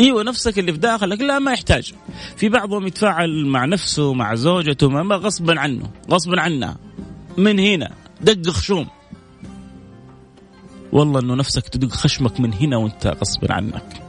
إيوه 0.00 0.22
نفسك 0.22 0.58
اللي 0.58 0.72
في 0.72 0.78
داخلك 0.78 1.20
لا 1.20 1.38
ما 1.38 1.52
يحتاج. 1.52 1.94
في 2.36 2.48
بعضهم 2.48 2.86
يتفاعل 2.86 3.46
مع 3.46 3.64
نفسه 3.64 4.14
مع 4.14 4.34
زوجته 4.34 4.88
ما 4.88 5.16
غصبا 5.16 5.60
عنه 5.60 5.90
غصبا 6.10 6.40
عنها. 6.40 6.76
من 7.36 7.58
هنا 7.58 7.90
دق 8.20 8.50
خشوم. 8.50 8.86
والله 10.92 11.20
إنه 11.20 11.34
نفسك 11.34 11.68
تدق 11.68 11.92
خشمك 11.92 12.40
من 12.40 12.54
هنا 12.54 12.76
وأنت 12.76 13.06
غصب 13.06 13.52
عنك. 13.52 14.02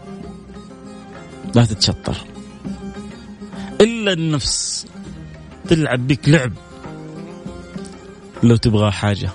لا 1.55 1.65
تتشطر. 1.65 2.17
إلا 3.81 4.13
النفس 4.13 4.87
تلعب 5.67 6.07
بك 6.07 6.29
لعب. 6.29 6.53
لو 8.43 8.55
تبغى 8.55 8.91
حاجة. 8.91 9.29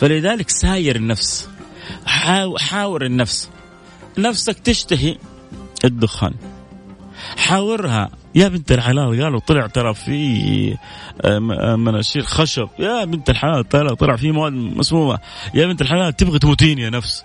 فلذلك 0.00 0.50
ساير 0.50 0.96
النفس. 0.96 1.48
حاور 2.58 3.04
النفس. 3.04 3.50
نفسك 4.18 4.58
تشتهي 4.58 5.16
الدخان. 5.84 6.34
حاورها. 7.36 8.10
يا 8.34 8.48
بنت 8.48 8.72
الحلال 8.72 9.22
قالوا 9.22 9.40
طلع 9.40 9.66
ترى 9.66 9.94
في 9.94 10.76
آه، 11.24 11.38
مناشير 11.76 12.22
خشب. 12.22 12.68
يا 12.78 13.04
بنت 13.04 13.30
الحلال 13.30 13.68
طلع 13.68 13.94
طلع 13.94 14.16
في 14.16 14.32
مواد 14.32 14.52
مسمومة. 14.52 15.18
يا 15.54 15.66
بنت 15.66 15.82
الحلال 15.82 16.16
تبغى 16.16 16.38
تموتين 16.38 16.78
يا 16.78 16.90
نفس. 16.90 17.24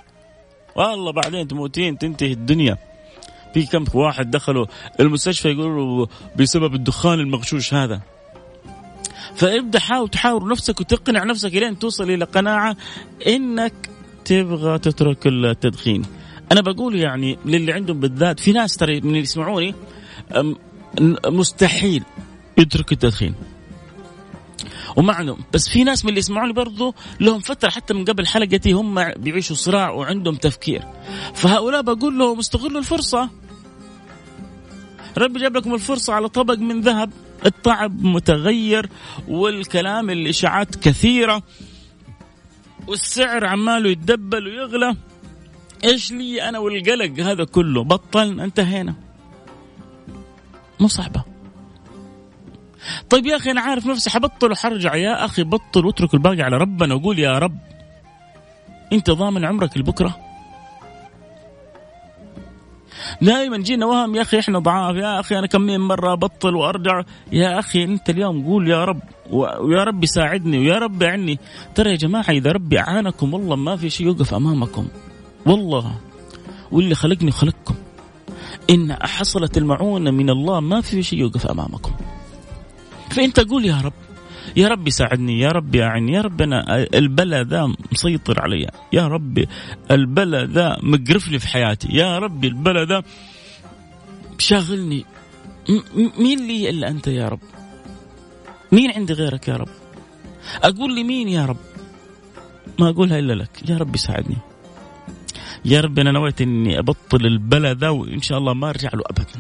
والله 0.76 1.12
بعدين 1.12 1.48
تموتين 1.48 1.98
تنتهي 1.98 2.32
الدنيا. 2.32 2.78
في 3.54 3.66
كم 3.66 3.86
واحد 3.94 4.32
دخلوا 4.32 4.66
المستشفى 5.00 5.50
يقولوا 5.50 6.06
بسبب 6.36 6.76
الدخان 6.76 7.20
المغشوش 7.20 7.74
هذا. 7.74 8.02
فابدأ 9.36 9.80
حاول 9.80 10.10
تحاور 10.10 10.50
نفسك 10.50 10.80
وتقنع 10.80 11.24
نفسك 11.24 11.54
لين 11.54 11.80
توصل 11.80 12.12
إلى 12.12 12.26
قناعة 12.26 12.78
إنك 13.28 13.90
تبغى 14.26 14.80
تترك 14.80 15.28
التدخين. 15.28 16.02
أنا 16.52 16.62
بقول 16.62 16.96
يعني 16.96 17.38
للي 17.46 17.74
عندهم 17.74 18.00
بالذات 18.00 18.40
في 18.40 18.52
ناس 18.52 18.78
ترى 18.78 19.02
من 19.02 19.08
اللي 19.08 19.20
يسمعوني 19.20 19.76
مستحيل 21.26 22.04
يترك 22.58 22.92
التدخين. 22.92 23.36
ومعنى 24.96 25.36
بس 25.54 25.70
في 25.70 25.84
ناس 25.84 26.06
من 26.06 26.10
اللي 26.10 26.20
يسمعوني 26.20 26.54
برضو 26.54 26.96
لهم 27.20 27.40
فترة 27.40 27.70
حتى 27.70 27.94
من 27.94 28.06
قبل 28.06 28.28
حلقتي 28.28 28.72
هم 28.72 29.14
بيعيشوا 29.14 29.56
صراع 29.56 29.90
وعندهم 29.90 30.36
تفكير. 30.36 30.84
فهؤلاء 31.34 31.82
بقول 31.82 32.20
لهم 32.20 32.40
استغلوا 32.40 32.80
الفرصة. 32.80 33.30
ربي 35.18 35.40
جاب 35.40 35.58
لكم 35.58 35.74
الفرصة 35.74 36.14
على 36.14 36.30
طبق 36.30 36.58
من 36.58 36.82
ذهب. 36.82 37.12
الطعم 37.46 38.16
متغير 38.16 38.90
والكلام 39.28 40.10
الإشاعات 40.10 40.76
كثيرة 40.76 41.44
والسعر 42.88 43.46
عماله 43.46 43.90
يتدبل 43.90 44.48
ويغلى. 44.48 44.96
إيش 45.84 46.12
لي 46.12 46.50
أنا 46.50 46.60
والقلق 46.60 47.20
هذا 47.20 47.44
كله؟ 47.44 47.84
بطلنا 47.84 48.44
انتهينا. 48.44 48.94
مو 50.80 50.88
صعبة. 50.88 51.24
طيب 53.10 53.26
يا 53.26 53.36
أخي 53.36 53.52
أنا 53.52 53.62
عارف 53.62 53.86
نفسي 53.88 54.10
حبطل 54.10 54.52
وحرجع. 54.52 54.96
يا 54.96 55.26
أخي 55.26 55.44
بطل 55.44 55.86
واترك 55.86 56.14
الباقي 56.14 56.42
على 56.42 56.58
ربنا 56.58 56.96
وقول 56.96 57.20
يا 57.20 57.40
رب 57.40 57.58
انت 58.94 59.12
ضامن 59.12 59.46
عمرك 59.46 59.78
لبكرة. 59.78 60.33
دائما 63.22 63.58
جينا 63.58 63.86
وهم 63.86 64.16
يا 64.16 64.22
أخي 64.22 64.40
إحنا 64.40 64.60
ضعاف 64.60 64.96
يا 64.96 65.20
أخي 65.20 65.40
أنا 65.40 65.48
كم 65.48 65.62
من 65.62 65.80
مرة 65.80 66.14
ابطل 66.14 66.56
وأرجع 66.56 67.02
يا 67.32 67.60
أخي 67.60 67.84
أنت 67.84 68.10
اليوم 68.10 68.46
قول 68.46 68.70
يا 68.70 68.86
رب 68.86 69.02
ويا 69.32 69.84
رب 69.84 70.04
يساعدني 70.04 70.60
ويا 70.60 70.78
رب 70.78 71.02
يعني 71.02 71.40
ترى 71.76 71.92
يا 71.92 71.96
جماعة 71.96 72.30
إذا 72.30 72.52
ربي 72.52 72.80
اعانكم 72.80 73.34
والله 73.34 73.56
ما 73.56 73.76
في 73.76 73.90
شيء 73.90 74.08
يوقف 74.08 74.34
أمامكم 74.34 74.88
والله 75.46 75.96
واللي 76.72 76.96
خلقني 76.96 77.32
خلقكم. 77.32 77.76
إن 78.70 78.94
حصلت 78.94 79.58
المعونة 79.58 80.12
من 80.12 80.30
الله 80.30 80.60
ما 80.60 80.82
في 80.82 81.04
شيء 81.04 81.20
يوقف 81.20 81.46
أمامكم. 81.48 81.92
فأنت 83.10 83.40
قول 83.40 83.66
يا 83.66 83.82
رب. 83.84 83.94
يا 84.56 84.68
رب 84.68 84.90
ساعدني 84.90 85.40
يا 85.40 85.50
رب 85.50 85.76
أعني 85.76 86.14
يا 86.14 86.22
رب 86.22 86.42
أنا 86.42 86.88
البلا 86.94 87.44
ذا 87.44 87.74
مسيطر 87.92 88.42
علي. 88.42 88.68
يا 88.94 89.08
رب 89.08 89.46
البلا 89.92 90.46
ذا 90.46 90.78
مقرف 90.84 91.28
لي 91.28 91.40
في 91.40 91.48
حياتي. 91.48 91.88
يا 91.92 92.20
رب 92.20 92.46
البلا 92.46 92.86
ذا 92.86 93.04
شاغلني. 94.38 95.06
مين 96.18 96.48
لي 96.48 96.70
إلا 96.70 96.90
أنت 96.90 97.08
يا 97.08 97.28
رب؟ 97.28 97.40
مين 98.72 98.92
عندي 98.92 99.14
غيرك 99.14 99.48
يا 99.48 99.56
رب؟ 99.56 99.70
أقول 100.64 100.96
لي 100.96 101.04
مين 101.04 101.30
يا 101.30 101.46
رب؟ 101.46 101.58
ما 102.80 102.90
أقولها 102.90 103.20
إلا 103.20 103.34
لك. 103.34 103.70
يا 103.70 103.78
رب 103.78 103.98
ساعدني. 103.98 104.38
يا 105.66 105.82
رب 105.82 106.00
أنا 106.00 106.12
نويت 106.12 106.42
إني 106.42 106.80
أبطل 106.80 107.26
البلا 107.26 107.74
ذا 107.74 107.90
وإن 107.90 108.22
شاء 108.22 108.38
الله 108.38 108.54
ما 108.54 108.70
أرجع 108.70 108.90
له 108.94 109.04
ابدا. 109.06 109.40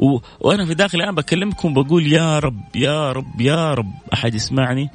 و... 0.00 0.18
وأنا 0.40 0.66
في 0.66 0.74
داخلي 0.74 1.02
الآن 1.02 1.14
بكلمكم 1.14 1.74
بقول 1.74 2.12
يا 2.12 2.38
رب 2.38 2.76
يا 2.76 3.12
رب 3.12 3.40
يا 3.40 3.74
رب 3.74 3.92
أحد 4.14 4.34
يسمعني 4.34 4.90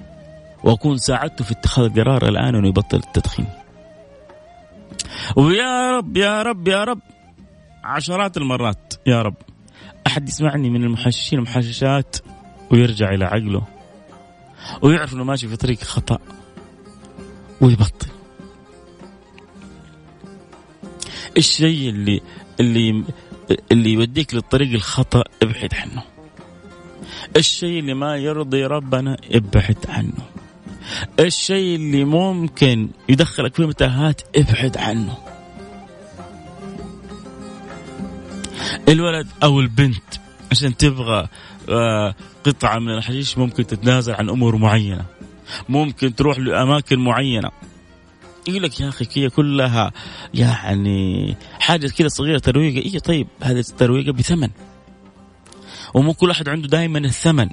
وأكون 0.63 0.97
ساعدته 0.97 1.43
في 1.45 1.51
اتخاذ 1.51 2.01
قرار 2.01 2.27
الآن 2.27 2.55
إنه 2.55 2.67
يبطل 2.67 2.97
التدخين. 2.97 3.47
ويا 5.35 5.91
رب 5.91 6.17
يا 6.17 6.41
رب 6.41 6.67
يا 6.67 6.83
رب 6.83 6.99
عشرات 7.83 8.37
المرات 8.37 8.93
يا 9.07 9.21
رب 9.21 9.35
أحد 10.07 10.29
يسمعني 10.29 10.69
من 10.69 10.83
المحششين 10.83 11.39
المحششات 11.39 12.17
ويرجع 12.71 13.09
إلى 13.09 13.25
عقله 13.25 13.61
ويعرف 14.81 15.13
إنه 15.13 15.23
ماشي 15.23 15.47
في 15.47 15.55
طريق 15.55 15.83
خطأ 15.83 16.19
ويبطل. 17.61 18.07
الشيء 21.37 21.89
اللي 21.89 22.21
اللي 22.59 23.03
اللي 23.71 23.93
يوديك 23.93 24.33
للطريق 24.33 24.73
الخطأ 24.73 25.23
ابعد 25.43 25.73
عنه. 25.73 26.03
الشيء 27.37 27.79
اللي 27.79 27.93
ما 27.93 28.17
يرضي 28.17 28.65
ربنا 28.65 29.17
ابعد 29.31 29.85
عنه. 29.89 30.25
الشيء 31.19 31.75
اللي 31.75 32.03
ممكن 32.03 32.89
يدخلك 33.09 33.55
في 33.55 33.65
متاهات 33.65 34.21
ابعد 34.37 34.77
عنه. 34.77 35.17
الولد 38.89 39.27
أو 39.43 39.59
البنت 39.59 40.03
عشان 40.51 40.77
تبغى 40.77 41.27
آه، 41.69 42.15
قطعة 42.43 42.79
من 42.79 42.89
الحشيش 42.89 43.37
ممكن 43.37 43.67
تتنازل 43.67 44.13
عن 44.13 44.29
أمور 44.29 44.55
معينة. 44.55 45.05
ممكن 45.69 46.15
تروح 46.15 46.39
لأماكن 46.39 46.99
معينة. 46.99 47.51
يقول 48.47 48.63
لك 48.63 48.79
يا 48.79 48.89
أخي 48.89 49.07
هي 49.13 49.29
كلها 49.29 49.91
يعني 50.33 51.35
حاجة 51.59 51.87
كذا 51.87 52.07
صغيرة 52.07 52.39
ترويقه 52.39 52.85
اي 52.85 52.99
طيب 52.99 53.27
هذه 53.41 53.59
الترويقه 53.59 54.11
بثمن. 54.11 54.49
ومو 55.93 56.13
كل 56.13 56.31
أحد 56.31 56.49
عنده 56.49 56.67
دائما 56.67 56.99
الثمن. 56.99 57.49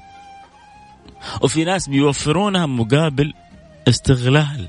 وفي 1.42 1.64
ناس 1.64 1.88
بيوفرونها 1.88 2.66
مقابل 2.66 3.32
استغلال. 3.88 4.68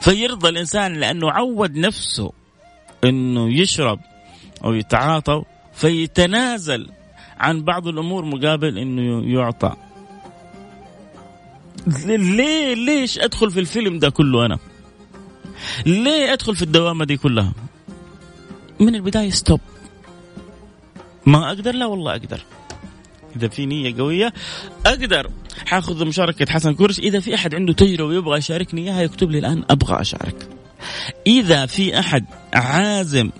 فيرضى 0.00 0.48
الإنسان 0.48 0.94
لأنه 0.94 1.30
عود 1.30 1.76
نفسه 1.76 2.32
إنه 3.04 3.52
يشرب 3.60 4.00
أو 4.64 4.74
يتعاطى 4.74 5.42
فيتنازل 5.72 6.90
عن 7.38 7.62
بعض 7.62 7.88
الأمور 7.88 8.24
مقابل 8.24 8.78
إنه 8.78 9.34
يعطى. 9.34 9.76
ليه 12.06 12.74
ليش 12.74 13.18
أدخل 13.18 13.50
في 13.50 13.60
الفيلم 13.60 13.98
ده 13.98 14.10
كله 14.10 14.46
أنا؟ 14.46 14.58
ليه 15.86 16.32
أدخل 16.32 16.56
في 16.56 16.62
الدوامة 16.62 17.04
دي 17.04 17.16
كلها؟ 17.16 17.52
من 18.80 18.94
البداية 18.94 19.30
stop 19.30 19.60
ما 21.26 21.48
أقدر؟ 21.48 21.74
لا 21.74 21.86
والله 21.86 22.12
أقدر. 22.12 22.40
إذا 23.36 23.48
في 23.48 23.66
نية 23.66 23.96
قوية 23.96 24.32
أقدر. 24.86 25.30
حاخذ 25.66 26.04
مشاركة 26.06 26.52
حسن 26.52 26.74
كرش 26.74 26.98
إذا 26.98 27.20
في 27.20 27.34
أحد 27.34 27.54
عنده 27.54 27.72
تجربه 27.72 28.04
ويبغى 28.08 28.38
يشاركني 28.38 28.80
إياها 28.82 29.02
يكتب 29.02 29.30
لي 29.30 29.38
الآن 29.38 29.64
أبغى 29.70 30.00
أشارك. 30.00 30.48
إذا 31.26 31.66
في 31.66 31.98
أحد 31.98 32.24
عازم 32.54 33.30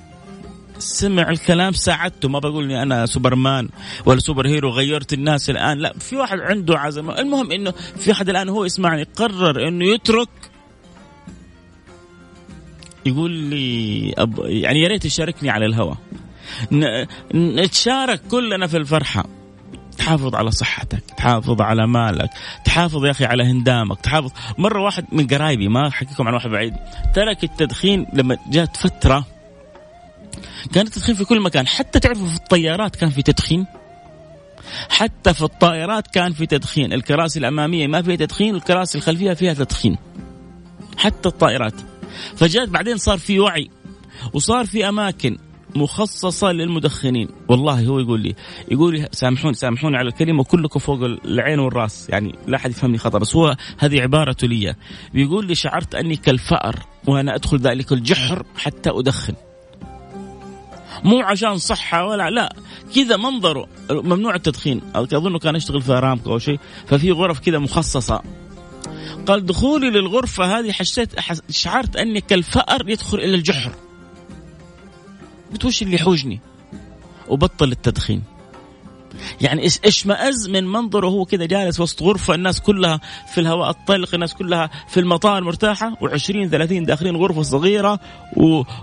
سمع 0.79 1.31
الكلام 1.31 1.73
ساعدته. 1.73 2.29
ما 2.29 2.39
بقول 2.39 2.65
إني 2.65 2.83
أنا 2.83 3.07
سوبرمان 3.07 3.69
ولا 4.07 4.21
super 4.21 4.47
hero 4.47 4.71
غيرت 4.71 5.13
الناس 5.13 5.51
الآن. 5.51 5.79
لا 5.79 5.95
في 5.99 6.17
واحد 6.17 6.41
عنده 6.41 6.79
عزم. 6.79 7.11
المهم 7.11 7.53
إنه 7.53 7.71
في 7.97 8.13
أحد 8.13 8.29
الآن 8.29 8.49
هو 8.49 8.65
يسمعني 8.65 9.03
قرر 9.03 9.69
إنه 9.69 9.85
يترك. 9.85 10.29
يقول 13.07 13.31
لي 13.31 14.15
أب... 14.19 14.39
يعني 14.45 14.81
يا 14.81 14.89
ريت 14.89 15.05
يشاركني 15.05 15.51
على 15.51 15.67
الهواء. 15.67 15.97
نتشارك 17.35 18.21
كلنا 18.31 18.67
في 18.67 18.77
الفرحة. 18.77 19.25
تحافظ 19.99 20.35
على 20.35 20.51
صحتك 20.51 21.03
تحافظ 21.17 21.61
على 21.61 21.87
مالك 21.87 22.31
تحافظ 22.65 23.05
يا 23.05 23.11
أخي 23.11 23.25
على 23.25 23.45
هندامك 23.45 24.01
تحافظ. 24.01 24.31
مرة 24.59 24.83
واحد 24.83 25.05
من 25.13 25.27
قرايبي 25.27 25.69
ما 25.69 25.89
أحكيكم 25.89 26.29
عن 26.29 26.35
واحد 26.35 26.51
بعيد 26.51 26.75
ترك 27.15 27.45
التدخين 27.45 28.07
لما 28.13 28.37
جات 28.51 28.77
فترة 28.77 29.25
كان 30.73 30.87
التدخين 30.87 31.15
في 31.15 31.25
كل 31.25 31.41
مكان. 31.41 31.67
حتى 31.67 32.01
تعرفوا 32.01 32.27
في 32.27 32.37
الطيارات 32.37 32.97
كان 32.97 33.11
في 33.11 33.23
تدخين؟ 33.23 33.67
حتى 34.89 35.35
في 35.35 35.43
الطائرات 35.43 36.07
كان 36.07 36.33
في 36.33 36.47
تدخين. 36.47 36.93
الكراسي 36.93 37.39
الأمامية 37.39 37.87
ما 37.87 38.03
فيها 38.03 38.17
تدخين 38.17 38.55
والكراسي 38.55 38.99
الخلفية 38.99 39.33
فيها 39.33 39.55
تدخين. 39.55 39.97
حتى 40.97 41.29
الطائرات. 41.29 41.75
فجاءت 42.37 42.69
بعدين 42.69 42.97
صار 42.97 43.19
في 43.19 43.41
وعي 43.41 43.71
وصار 44.33 44.67
في 44.67 44.89
أماكن 44.89 45.39
مخصصة 45.75 46.53
للمدخنين. 46.53 47.29
والله 47.49 47.87
هو 47.87 47.99
يقول 47.99 48.21
لي 48.21 48.35
يقول 48.71 48.95
لي 48.95 49.09
سامحوني 49.13 49.55
سامحوني 49.55 49.97
على 49.97 50.09
الكلمة 50.09 50.45
كلكم 50.45 50.81
فوق 50.81 50.99
العين 51.25 51.59
والرأس. 51.59 52.09
يعني 52.09 52.35
لا 52.47 52.57
أحد 52.57 52.71
يفهمني 52.71 52.99
خطأ 52.99 53.19
بس 53.19 53.37
هو 53.37 53.57
هذه 53.79 54.01
عبارته 54.01 54.47
لي. 54.47 54.75
بيقول 55.15 55.47
لي 55.47 55.55
شعرت 55.55 55.95
أني 55.95 56.17
كالفأر 56.17 56.77
وأنا 57.07 57.35
أدخل 57.35 57.59
ذلك 57.59 57.93
الجحر 57.93 58.47
حتى 58.57 58.91
أدخن. 58.91 59.35
مو 61.05 61.21
عشان 61.21 61.59
صحة 61.59 62.07
ولا 62.07 62.31
لا. 62.31 62.57
كذا 62.95 63.17
منظره 63.17 63.69
ممنوع 63.91 64.35
التدخين. 64.35 64.81
أظنه 64.95 65.39
كان 65.39 65.57
يشتغل 65.57 65.83
في 65.83 65.93
أرامكو 65.93 66.33
أو 66.33 66.39
شيء 66.39 66.59
ففي 66.87 67.13
غرف 67.13 67.41
كذا 67.41 67.59
مخصصة. 67.59 68.23
قال 69.27 69.47
دخولي 69.47 69.91
للغرفة 69.91 70.59
هذه 70.59 70.73
حسيت 70.73 71.13
شعرت 71.51 71.97
أني 71.97 72.21
كالفأر 72.21 72.89
يدخل 72.89 73.19
إلى 73.19 73.35
الجحر. 73.35 73.73
قلت 75.53 75.65
وش 75.65 75.83
اللي 75.83 75.95
يحوجني؟ 75.95 76.41
وبطل 77.29 77.73
التدخين. 77.73 78.23
يعني 79.41 79.67
اشمئز 79.67 80.49
من 80.49 80.67
منظره 80.67 81.07
هو 81.07 81.25
كذا 81.25 81.47
جالس 81.47 81.81
وسط 81.81 82.03
غرفة 82.03 82.35
الناس 82.35 82.61
كلها 82.61 83.01
في 83.35 83.41
الهواء 83.41 83.71
الطلق 83.71 84.15
الناس 84.15 84.35
كلها 84.35 84.71
في 84.89 85.01
المطار 85.01 85.45
مرتاحة 85.45 85.95
و20 85.95 86.49
30 86.51 86.85
داخلين 86.85 87.17
غرفة 87.17 87.43
صغيرة 87.43 88.01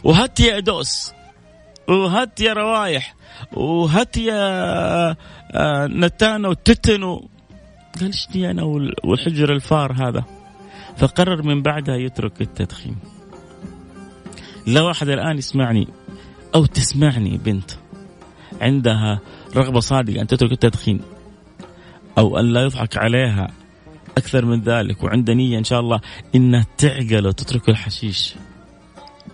وهات 0.04 0.40
يا 0.40 0.60
دوس. 0.60 1.12
وهات 1.90 2.42
يا 2.42 2.54
روايح 2.54 3.16
وهات 3.54 4.18
يا 4.18 4.42
آه، 5.54 5.88
نتانا 5.88 6.48
وتتن 6.48 7.04
قال 8.00 8.06
إيش 8.06 8.28
أنا 8.36 8.64
والحجر 9.04 9.54
الفار 9.54 9.94
هذا؟ 9.94 10.24
فقرر 10.98 11.42
من 11.42 11.62
بعدها 11.62 11.96
يترك 11.96 12.42
التدخين. 12.42 12.96
لو 14.68 14.88
واحد 14.88 15.10
الآن 15.10 15.38
يسمعني 15.38 15.88
أو 16.56 16.66
تسمعني 16.66 17.38
بنت 17.38 17.72
عندها 18.62 19.20
رغبة 19.56 19.80
صادقة 19.80 20.22
أن 20.22 20.28
تترك 20.28 20.52
التدخين 20.52 21.02
أو 22.18 22.40
أن 22.40 22.54
لا 22.54 22.64
يضحك 22.64 22.98
عليها 22.98 23.48
أكثر 24.18 24.46
من 24.46 24.62
ذلك 24.62 25.04
وعندها 25.04 25.36
نية 25.36 25.58
إن 25.58 25.64
شاء 25.64 25.80
الله 25.80 26.02
إنها 26.36 26.66
تعقل 26.78 27.28
وتترك 27.28 27.70
الحشيش. 27.70 28.36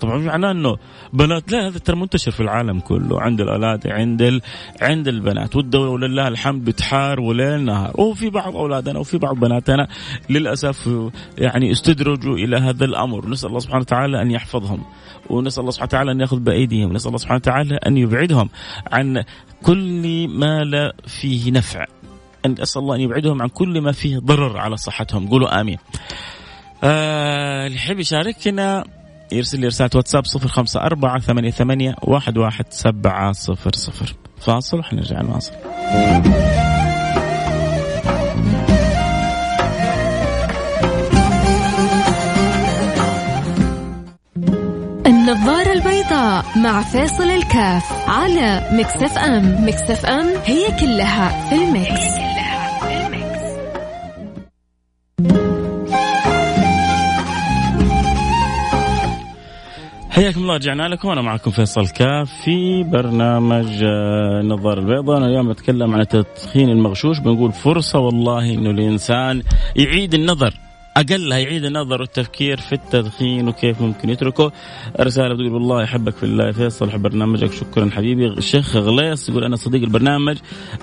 طبعا 0.02 0.18
معناه 0.18 0.52
إنه 0.52 0.78
بنات 1.14 1.52
لا 1.52 1.68
هذا 1.68 1.80
ترى 1.80 1.96
منتشر 1.96 2.32
في 2.32 2.40
العالم 2.40 2.80
كله. 2.80 3.22
عند 3.22 3.42
الالات 3.42 3.88
عند 3.88 4.22
ال... 4.22 4.42
عند 4.82 5.08
البنات. 5.08 5.56
والدولة 5.56 5.90
ولله 5.90 6.28
الحمد 6.28 6.66
بتحار 6.66 7.20
وليل 7.20 7.62
نهار. 7.62 8.02
وفي 8.02 8.30
بعض 8.30 8.56
أولادنا 8.56 9.00
وفي 9.00 9.18
بعض 9.18 9.36
بناتنا 9.36 9.88
للأسف 10.30 10.90
يعني 11.38 11.72
استدرجوا 11.72 12.36
إلى 12.36 12.58
هذا 12.58 12.86
الأمر. 12.86 13.30
نسأل 13.30 13.50
الله 13.50 13.60
سبحانه 13.60 13.82
وتعالى 13.82 14.22
أن 14.22 14.32
يحفظهم. 14.32 14.84
ونسأل 15.30 15.62
الله 15.62 15.72
سبحانه 15.72 15.90
وتعالى 15.90 16.12
أن 16.12 16.22
يأخذ 16.22 16.40
بأيديهم. 16.40 16.90
ونسال 16.90 17.08
الله 17.08 17.18
سبحانه 17.18 17.38
وتعالى 17.38 17.76
أن 17.76 17.98
يبعدهم 17.98 18.50
عن 18.92 19.24
كل 19.64 20.28
ما 20.28 20.64
لا 20.64 20.94
فيه 21.08 21.52
نفع. 21.52 21.86
أن 22.46 22.56
أسأل 22.62 22.82
الله 22.82 22.96
أن 22.96 23.02
يبعدهم 23.02 23.42
عن 23.42 23.48
كل 23.48 23.82
ما 23.82 23.92
فيه 23.92 24.20
ضرر 24.20 24.58
على 24.58 24.78
صحتهم. 24.78 25.28
قولوا 25.28 25.62
آمين. 25.62 25.78
آه 26.84 27.68
اللي 27.68 27.76
يحب 27.76 28.00
يشاركنا 28.00 28.84
يرسل 29.32 29.60
لي 29.60 29.68
رسالة 29.68 29.90
واتساب 29.96 30.26
صفر 30.26 30.48
خمسة 30.48 30.82
أربعة 30.82 31.20
ثمانية 31.20 31.52
ثمانية 31.52 31.96
واحد 32.04 32.38
واحد 32.38 32.66
سبعة 32.70 33.32
صفر 33.32 33.72
صفر. 33.76 34.16
فاصل 34.40 34.80
وحنرجع 34.80 35.22
نواصل 35.22 35.54
النظارة 45.06 45.74
البيضاء 45.74 46.46
مع 46.56 46.82
فيصل 46.82 47.24
الكاف 47.24 48.10
على 48.10 48.70
Mix 48.72 49.18
FM. 49.18 49.66
Mix 49.68 50.06
FM 50.06 50.28
هي 50.46 50.68
كلها 50.80 51.50
في 51.50 51.56
ال 51.56 51.70
mix. 51.70 52.27
حياكم 60.18 60.42
الله 60.42 60.56
رجعنا 60.56 60.88
لكم. 60.88 61.10
أنا 61.10 61.22
معكم 61.22 61.52
فيصل 61.52 61.88
كاف 61.88 62.32
في 62.46 62.84
برنامج 62.84 63.84
آه، 63.84 64.42
النظاره 64.42 64.80
البيضاء 64.80 65.18
أنا 65.18 65.26
اليوم 65.26 65.50
بتكلم 65.50 65.94
عن 65.94 66.02
التدخين 66.02 66.70
المغشوش. 66.70 67.20
بنقول 67.20 67.52
فرصة 67.52 68.00
والله 68.00 68.54
إنه 68.54 68.70
الإنسان 68.70 69.44
يعيد 69.76 70.14
النظر 70.14 70.54
أقلها 70.98 71.38
يعيد 71.38 71.66
النظر 71.66 72.02
والتفكير 72.02 72.58
في 72.58 72.74
التدخين 72.74 73.48
وكيف 73.48 73.82
ممكن 73.82 74.10
يتركه. 74.10 74.52
رسالة 75.00 75.34
بتقول 75.34 75.54
والله 75.54 75.84
أحبك 75.84 76.16
في 76.16 76.24
الله 76.24 76.52
فيصل 76.52 76.90
أحب 76.90 77.02
برنامجك. 77.02 77.52
شكرا 77.52 77.90
حبيبي. 77.90 78.28
الشيخ 78.28 78.76
غليص 78.76 79.30
يقول 79.30 79.44
أنا 79.44 79.56
صديق 79.56 79.82
البرنامج 79.82 80.38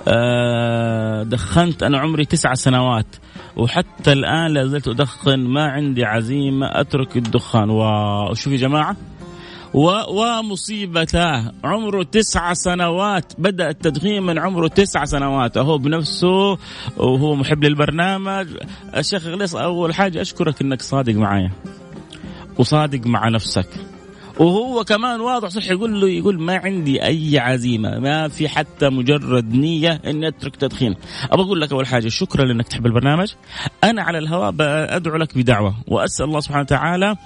آه، 0.09 1.23
دخنت 1.23 1.83
أنا 1.83 1.99
عمري 1.99 2.25
تسعة 2.25 2.55
سنوات 2.55 3.16
وحتى 3.57 4.12
الآن 4.12 4.53
لا 4.53 4.66
زلت 4.66 4.88
أدخن 4.88 5.40
ما 5.40 5.64
عندي 5.64 6.05
عزيمة 6.05 6.66
أترك 6.81 7.16
الدخان. 7.16 7.70
وشوف 7.70 8.53
يا 8.53 8.59
جماعة. 8.59 8.97
ومصيبته 9.74 11.50
عمره 11.64 12.02
تسع 12.02 12.52
سنوات. 12.52 13.32
بدأ 13.38 13.68
التدخين 13.70 14.22
من 14.22 14.38
عمره 14.38 14.68
تسع 14.68 15.04
سنوات. 15.04 15.56
أهو 15.56 15.78
بنفسه 15.78 16.58
وهو 16.96 17.34
محب 17.34 17.64
للبرنامج. 17.64 18.46
الشيخ 18.96 19.26
غليص 19.26 19.56
أول 19.56 19.94
حاجة 19.94 20.20
أشكرك 20.20 20.60
أنك 20.62 20.82
صادق 20.82 21.14
معايا. 21.14 21.50
وصادق 22.58 23.06
مع 23.06 23.28
نفسك. 23.28 23.68
وهو 24.38 24.84
كمان 24.84 25.20
واضح 25.20 25.48
صح 25.48 25.70
يقول 25.70 26.00
له 26.00 26.08
يقول 26.08 26.40
ما 26.40 26.56
عندي 26.56 27.04
أي 27.04 27.38
عزيمة. 27.38 27.98
ما 27.98 28.28
في 28.28 28.48
حتى 28.48 28.88
مجرد 28.88 29.54
نية 29.54 30.00
إني 30.06 30.28
أترك 30.28 30.56
تدخين. 30.56 30.94
ابى 31.30 31.42
أقول 31.42 31.60
لك 31.60 31.72
أول 31.72 31.87
حاجة 31.87 32.08
شكرا 32.08 32.44
لإنك 32.44 32.68
تحب 32.68 32.87
البرنامج. 32.87 33.32
أنا 33.84 34.02
على 34.02 34.18
الهواء 34.18 34.54
ادعو 34.96 35.16
لك 35.16 35.38
بدعوة. 35.38 35.74
وأسأل 35.87 36.24
الله 36.26 36.40
سبحانه 36.40 36.60
وتعالى 36.60 37.16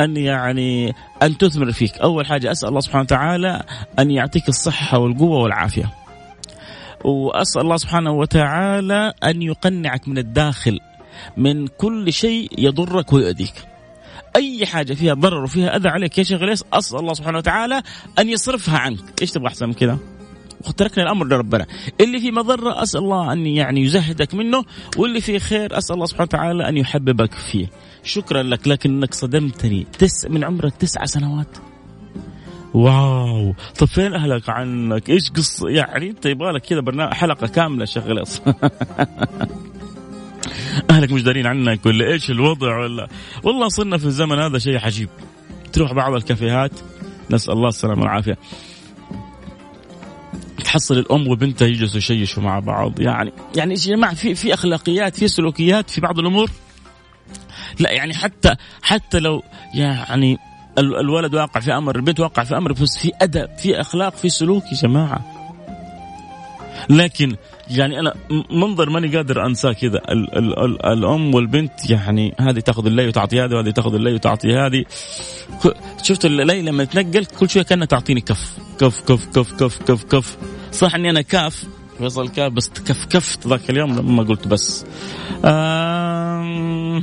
أن 0.00 0.16
يعني 0.16 0.94
أن 1.22 1.38
تثمر 1.38 1.72
فيك، 1.72 1.98
أول 1.98 2.26
حاجة 2.26 2.52
أسأل 2.52 2.68
الله 2.68 2.80
سبحانه 2.80 3.02
وتعالى 3.02 3.62
أن 3.98 4.10
يعطيك 4.10 4.48
الصحة 4.48 4.98
والقوة 4.98 5.38
والعافية. 5.38 5.90
وأسأل 7.04 7.62
الله 7.62 7.76
سبحانه 7.76 8.12
وتعالى 8.12 9.12
أن 9.24 9.42
يقنعك 9.42 10.08
من 10.08 10.18
الداخل 10.18 10.80
من 11.36 11.66
كل 11.66 12.12
شيء 12.12 12.48
يضرك 12.58 13.12
ويؤذيك. 13.12 13.54
أي 14.36 14.66
حاجة 14.66 14.94
فيها 14.94 15.14
ضرر 15.14 15.44
وفيها 15.44 15.76
أذى 15.76 15.88
عليك 15.88 16.18
يا 16.18 16.22
شيخ 16.22 16.42
ليس 16.42 16.64
أسأل 16.72 16.98
الله 16.98 17.14
سبحانه 17.14 17.38
وتعالى 17.38 17.82
أن 18.18 18.28
يصرفها 18.28 18.78
عنك، 18.78 19.22
إيش 19.22 19.30
تبغى 19.30 19.48
أحسن 19.48 19.66
من 19.66 19.74
كذا؟ 19.74 19.98
وتركنا 20.68 21.04
الأمر 21.04 21.26
لربنا 21.26 21.66
اللي 22.00 22.20
في 22.20 22.30
مضرة 22.30 22.82
أسأل 22.82 23.00
الله 23.00 23.32
أن 23.32 23.46
يعني 23.46 23.82
يزهدك 23.82 24.34
منه 24.34 24.64
واللي 24.96 25.20
فيه 25.20 25.38
خير 25.38 25.78
أسأل 25.78 25.94
الله 25.94 26.06
سبحانه 26.06 26.28
وتعالى 26.32 26.68
أن 26.68 26.76
يحببك 26.76 27.34
فيه 27.34 27.66
شكرا 28.04 28.42
لك 28.42 28.68
لكنك 28.68 29.14
صدمتني. 29.14 29.86
تس 29.98 30.26
من 30.26 30.44
عمرك 30.44 30.76
تسع 30.76 31.04
سنوات. 31.04 31.56
واو. 32.74 33.54
طب 33.78 33.86
فين 33.86 34.14
أهلك 34.14 34.48
عنك؟ 34.48 35.10
إيش 35.10 35.30
قصه 35.30 35.68
يعني 35.68 36.10
أنت 36.10 36.26
يبغى 36.26 36.52
لك 36.52 36.62
كذا 36.62 36.80
برنامج 36.80 37.12
حلقة 37.12 37.46
كاملة 37.46 37.84
شغله 37.84 38.24
أهلك 40.90 41.12
مش 41.12 41.22
دارين 41.22 41.46
عنك 41.46 41.86
ولا 41.86 42.06
إيش 42.06 42.30
الوضع 42.30 42.78
ولا؟ 42.78 43.08
والله 43.42 43.68
صرنا 43.68 43.98
في 43.98 44.04
الزمن 44.04 44.38
هذا 44.38 44.58
شيء 44.58 44.78
عجيب. 44.78 45.08
تروح 45.72 45.92
بعض 45.92 46.14
الكافيهات 46.14 46.70
نسأل 47.30 47.52
الله 47.52 47.68
السلامة 47.68 48.02
والعافية. 48.02 48.38
تحصل 50.64 50.98
الأم 50.98 51.28
وبنتها 51.28 51.68
يجلسوا 51.68 51.98
يشيشوا 51.98 52.42
مع 52.42 52.58
بعض. 52.58 53.00
يعني 53.00 53.32
يعني 53.56 53.74
يا 53.74 53.78
جماعة 53.78 54.14
في 54.14 54.34
في 54.34 54.54
أخلاقيات 54.54 55.16
في 55.16 55.28
سلوكيات 55.28 55.90
في 55.90 56.00
بعض 56.00 56.18
الأمور. 56.18 56.50
لا 57.80 57.90
يعني 57.90 58.14
حتى 58.14 58.54
حتى 58.82 59.18
لو 59.18 59.42
يعني 59.74 60.38
الولد 60.78 61.34
واقع 61.34 61.60
في 61.60 61.72
أمر 61.72 61.96
البنت 61.96 62.20
واقع 62.20 62.44
في 62.44 62.56
أمر 62.56 62.72
بس 62.72 62.98
في 62.98 63.12
أدب 63.22 63.48
في 63.58 63.80
أخلاق 63.80 64.16
في 64.16 64.28
سلوك 64.28 64.64
يا 64.72 64.76
جماعة. 64.76 65.24
لكن 66.90 67.36
يعني 67.70 68.00
أنا 68.00 68.14
منظر 68.50 68.90
ماني 68.90 69.16
قادر 69.16 69.46
أنساه 69.46 69.72
كذا. 69.72 69.98
ال- 69.98 70.38
ال- 70.38 70.58
ال- 70.58 70.86
الأم 70.86 71.34
والبنت 71.34 71.90
يعني 71.90 72.34
هذه 72.40 72.58
تاخذ 72.60 72.86
اللي 72.86 73.08
وتعطي 73.08 73.40
هذه 73.44 73.54
وهذه 73.54 73.70
تاخذ 73.70 73.94
اللي 73.94 74.14
وتعطي 74.14 74.48
هذه. 74.56 74.84
شفت 76.02 76.24
اللي 76.24 76.62
لما 76.62 76.84
تنقل 76.84 77.24
كل 77.24 77.50
شوية 77.50 77.62
كأنها 77.62 77.86
تعطيني 77.86 78.20
كف 78.20 78.58
كف 78.80 79.00
كف 79.00 79.26
كف 79.26 79.52
كف 79.52 79.78
كف 79.82 80.04
كف. 80.04 80.36
صح 80.72 80.94
إني 80.94 81.10
أنا 81.10 81.20
كاف 81.22 81.64
فيصل 81.98 82.28
كاف 82.28 82.52
بس 82.52 82.68
كفكفت 82.68 83.46
ذاك 83.46 83.70
اليوم 83.70 83.98
لما 83.98 84.22
قلت 84.22 84.48
بس. 84.48 84.84
آه 85.44 87.02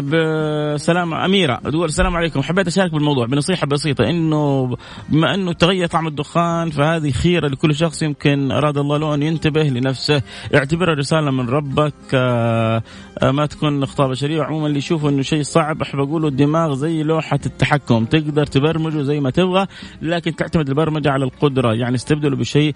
بسلام 0.00 1.14
أميرة. 1.14 1.56
تقول 1.56 1.84
السلام 1.84 2.16
عليكم. 2.16 2.42
حبيت 2.42 2.66
أشارك 2.66 2.92
بالموضوع 2.92 3.26
بنصيحة 3.26 3.66
بسيطة. 3.66 4.04
إنه 4.04 4.76
بما 5.08 5.34
إنه 5.34 5.52
تغير 5.52 5.86
طعم 5.86 6.06
الدخان 6.06 6.70
فهذه 6.70 7.10
خيرة 7.10 7.48
لكل 7.48 7.74
شخص 7.74 8.02
يمكن 8.02 8.50
أراد 8.52 8.78
الله 8.78 8.96
له 8.96 9.14
أن 9.14 9.22
ينتبه 9.22 9.62
لنفسه. 9.62 10.22
اعتبرها 10.54 10.94
رساله 10.94 11.30
من 11.30 11.48
ربك 11.48 11.94
آه 12.14 12.82
آه 13.22 13.30
ما 13.30 13.46
تكون 13.46 13.82
اخطاء 13.82 14.08
بشريه 14.08 14.42
عموما 14.42 14.66
اللي 14.66 14.78
يشوفه 14.78 15.08
إنه 15.08 15.22
شيء 15.22 15.42
صعب 15.42 15.82
أحب 15.82 15.98
أقوله 15.98 16.28
الدماغ 16.28 16.74
زي 16.74 17.02
لوحة 17.02 17.40
التحكم. 17.46 18.04
تقدر 18.04 18.46
تبرمجه 18.46 19.02
زي 19.02 19.20
ما 19.20 19.30
تبغى 19.30 19.66
لكن 20.02 20.36
تعتمد 20.36 20.68
البرمجة 20.68 21.10
على 21.10 21.24
القدرة. 21.24 21.74
يعني 21.74 21.94
استبدله 21.94 22.36
بشيء 22.36 22.74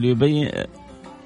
ليبين 0.00 0.50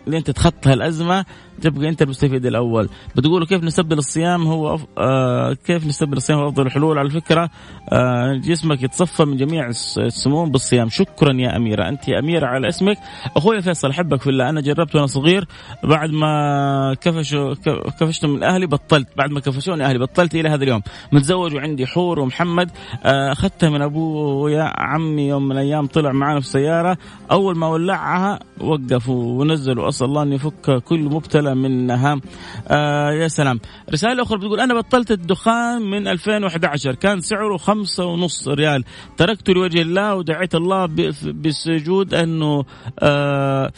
لين 0.06 0.24
تتخطى 0.24 0.72
الأزمة. 0.72 1.24
تبقى 1.60 1.88
أنت 1.88 2.02
المستفيد 2.02 2.46
الأول. 2.46 2.88
بتقولوا 3.16 3.46
كيف 3.46 3.64
نستبدل 3.64 3.98
الصيام 3.98 4.46
هو 4.46 4.74
أف... 4.74 4.86
آه 4.98 5.52
كيف 5.66 5.86
نستبدل 5.86 6.16
الصيام 6.16 6.38
هو 6.38 6.48
أفضل 6.48 6.66
الحلول؟ 6.66 6.98
على 6.98 7.10
فكرة 7.10 7.50
آه 7.92 8.34
جسمك 8.34 8.82
يتصفى 8.82 9.24
من 9.24 9.36
جميع 9.36 9.68
السموم 9.98 10.50
بالصيام. 10.50 10.88
شكرا 10.88 11.32
يا 11.32 11.56
أميرة. 11.56 11.88
أنت 11.88 12.08
يا 12.08 12.18
أميرة 12.18 12.46
على 12.46 12.68
اسمك. 12.68 12.96
أخوي 13.36 13.62
فيصل 13.62 13.90
أحبك 13.90 14.20
في 14.20 14.30
الله. 14.30 14.48
أنا 14.48 14.60
جربت 14.60 14.94
وأنا 14.94 15.06
صغير. 15.06 15.46
بعد 15.84 16.10
ما 16.10 16.94
كفشوا 17.00 17.54
كفشت 18.00 18.26
من 18.26 18.42
أهلي 18.42 18.66
بطلت. 18.66 19.08
بعد 19.16 19.30
ما 19.30 19.40
كفشوني 19.40 19.84
أهلي 19.84 19.98
بطلت 19.98 20.34
إلى 20.34 20.48
هذا 20.48 20.64
اليوم. 20.64 20.82
متزوج 21.12 21.54
وعندي 21.54 21.86
حور 21.86 22.20
ومحمد. 22.20 22.70
آه 23.04 23.32
أخذتها 23.32 23.70
من 23.70 23.82
أبويا 23.82 24.72
عمي 24.76 25.28
يوم 25.28 25.44
من 25.44 25.52
الأيام 25.52 25.86
طلع 25.86 26.12
معنا 26.12 26.40
في 26.40 26.46
السياره 26.46 26.98
أول 27.30 27.56
ما 27.56 27.66
ولعها 27.66 28.38
وقفوا 28.60 29.40
ونزلوا. 29.40 29.88
أسأل 29.88 30.06
الله 30.06 30.22
أن 30.22 30.32
يفك 30.32 30.82
كل 30.84 31.00
مبتلى 31.00 31.41
منها 31.48 32.20
آه 32.68 33.12
يا 33.12 33.28
سلام. 33.28 33.60
رسالة 33.92 34.22
أخرى 34.22 34.38
بتقول 34.38 34.60
أنا 34.60 34.74
بطلت 34.74 35.10
الدخان 35.10 35.82
من 35.82 36.08
2011 36.08 36.94
كان 36.94 37.20
سعره 37.20 37.56
خمسة 37.56 38.04
ونص 38.04 38.48
ريال. 38.48 38.84
تركته 39.16 39.52
لوجه 39.52 39.82
الله 39.82 40.14
ودعيت 40.14 40.54
الله 40.54 40.86
بالسجود 41.22 42.14
أنه 42.14 42.64
آه 42.98 43.72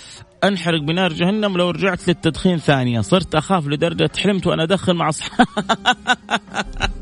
أنحرق 0.44 0.80
بنار 0.80 1.12
جهنم 1.12 1.56
لو 1.56 1.70
رجعت 1.70 2.08
للتدخين 2.08 2.58
ثانية. 2.58 3.00
صرت 3.00 3.34
أخاف 3.34 3.66
لدرجة 3.66 4.10
حلمت 4.18 4.46
وأنا 4.46 4.62
أدخن 4.62 4.96
مع 4.96 5.08
أصحابي. 5.08 5.44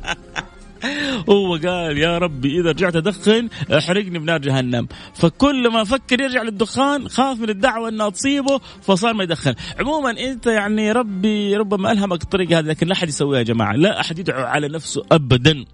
هو 1.29 1.57
قال 1.57 1.99
يا 1.99 2.19
ربي 2.19 2.61
إذا 2.61 2.71
رجعت 2.71 2.97
ادخن 2.97 3.49
احرقني 3.79 4.19
بنار 4.19 4.39
جهنم. 4.39 4.89
فكل 5.15 5.69
ما 5.69 5.85
فكر 5.85 6.21
يرجع 6.21 6.43
للدخان 6.43 7.09
خاف 7.09 7.41
من 7.41 7.51
الدعوة 7.51 7.89
انها 7.89 8.11
تصيبه 8.11 8.61
فصار 8.83 9.15
ما 9.15 9.25
يدخن. 9.25 9.55
عموما 9.81 10.11
أنت 10.11 10.47
يعني 10.47 10.93
ربي 10.93 11.57
ربما 11.57 11.93
ألهمك 11.93 12.23
الطريقة 12.23 12.59
هذه 12.59 12.65
لكن 12.65 12.87
لا 12.87 12.93
أحد 12.93 13.09
يسويها 13.09 13.39
يا 13.39 13.45
جماعة. 13.45 13.73
لا 13.73 14.01
أحد 14.01 14.19
يدعو 14.19 14.45
على 14.45 14.69
نفسه 14.69 15.03
ابدا. 15.13 15.65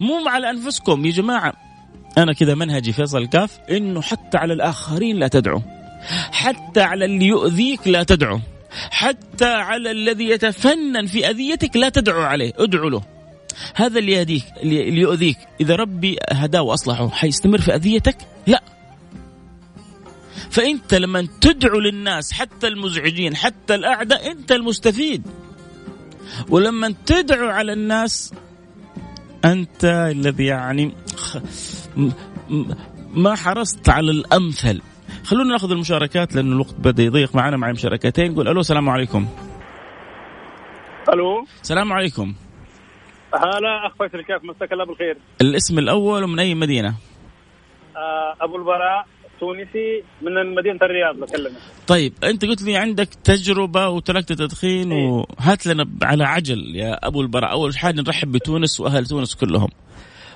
مو 0.00 0.28
على 0.28 0.50
أنفسكم 0.50 1.06
يا 1.06 1.10
جماعة. 1.10 1.52
أنا 2.18 2.32
كذا 2.32 2.54
منهجي 2.54 2.92
فيصل 2.92 3.18
الكاف 3.18 3.58
إنه 3.70 4.02
حتى 4.02 4.38
على 4.38 4.52
الآخرين 4.52 5.16
لا 5.16 5.28
تدعو. 5.28 5.62
حتى 6.32 6.80
على 6.80 7.04
اللي 7.04 7.26
يؤذيك 7.26 7.88
لا 7.88 8.02
تدعو. 8.02 8.40
حتى 8.90 9.52
على 9.52 9.90
الذي 9.90 10.24
يتفنن 10.24 11.06
في 11.06 11.30
أذيتك 11.30 11.76
لا 11.76 11.88
تدعو 11.88 12.22
عليه. 12.22 12.52
ادعو 12.58 12.88
له. 12.88 13.15
هذا 13.74 13.98
اللي 13.98 14.12
يهديك 14.12 14.44
اللي 14.62 15.00
يؤذيك. 15.00 15.36
إذا 15.60 15.76
ربي 15.76 16.16
هداه 16.32 16.62
وأصلحه 16.62 17.08
حيستمر 17.08 17.60
في 17.60 17.74
أذيتك؟ 17.74 18.16
لا. 18.46 18.62
فأنت 20.50 20.94
لما 20.94 21.28
تدعو 21.40 21.78
للناس 21.80 22.32
حتى 22.32 22.68
المزعجين 22.68 23.36
حتى 23.36 23.74
الأعداء 23.74 24.30
أنت 24.30 24.52
المستفيد. 24.52 25.22
ولما 26.48 26.94
تدعو 27.06 27.48
على 27.48 27.72
الناس 27.72 28.34
أنت 29.44 29.84
الذي 29.84 30.44
يعني 30.44 30.92
ما 33.14 33.34
حرصت 33.34 33.88
على 33.88 34.10
الأمثل. 34.10 34.80
خلونا 35.24 35.52
نأخذ 35.52 35.70
المشاركات 35.70 36.34
لأنه 36.34 36.52
الوقت 36.52 36.74
بدأ 36.74 37.02
يضيق 37.02 37.34
معنا 37.34 37.56
مع 37.56 37.72
مشاركتين. 37.72 38.32
نقول 38.32 38.48
ألو 38.48 38.60
السلام 38.60 38.88
عليكم. 38.88 39.28
ألو. 41.12 41.46
السلام 41.62 41.92
عليكم. 41.92 42.34
هلا 43.36 43.86
اخ 43.86 43.92
فيصل 43.98 44.22
كيف 44.24 44.44
مساك 44.44 44.72
الله 44.72 44.84
بالخير 44.84 45.16
الاسم 45.40 45.78
الأول 45.78 46.24
ومن 46.24 46.38
أي 46.38 46.54
مدينة؟ 46.54 46.94
آه 47.96 48.34
أبو 48.44 48.56
البراء 48.56 49.06
تونسي 49.40 50.02
من 50.22 50.54
مدينة 50.54 50.78
الرياض 50.82 51.16
بكلمك 51.16 51.56
طيب 51.86 52.12
أنت 52.24 52.44
قلت 52.44 52.62
لي 52.62 52.76
عندك 52.76 53.08
تجربة 53.24 53.88
وتركت 53.88 54.30
التدخين 54.30 54.92
إيه؟ 54.92 55.08
وهات 55.08 55.66
لنا 55.66 55.86
على 56.02 56.24
عجل 56.24 56.76
يا 56.76 57.06
أبو 57.06 57.20
البراء 57.20 57.52
أول 57.52 57.76
حاجة 57.76 58.00
نرحب 58.00 58.32
بتونس 58.32 58.80
وأهل 58.80 59.06
تونس 59.06 59.34
كلهم 59.34 59.68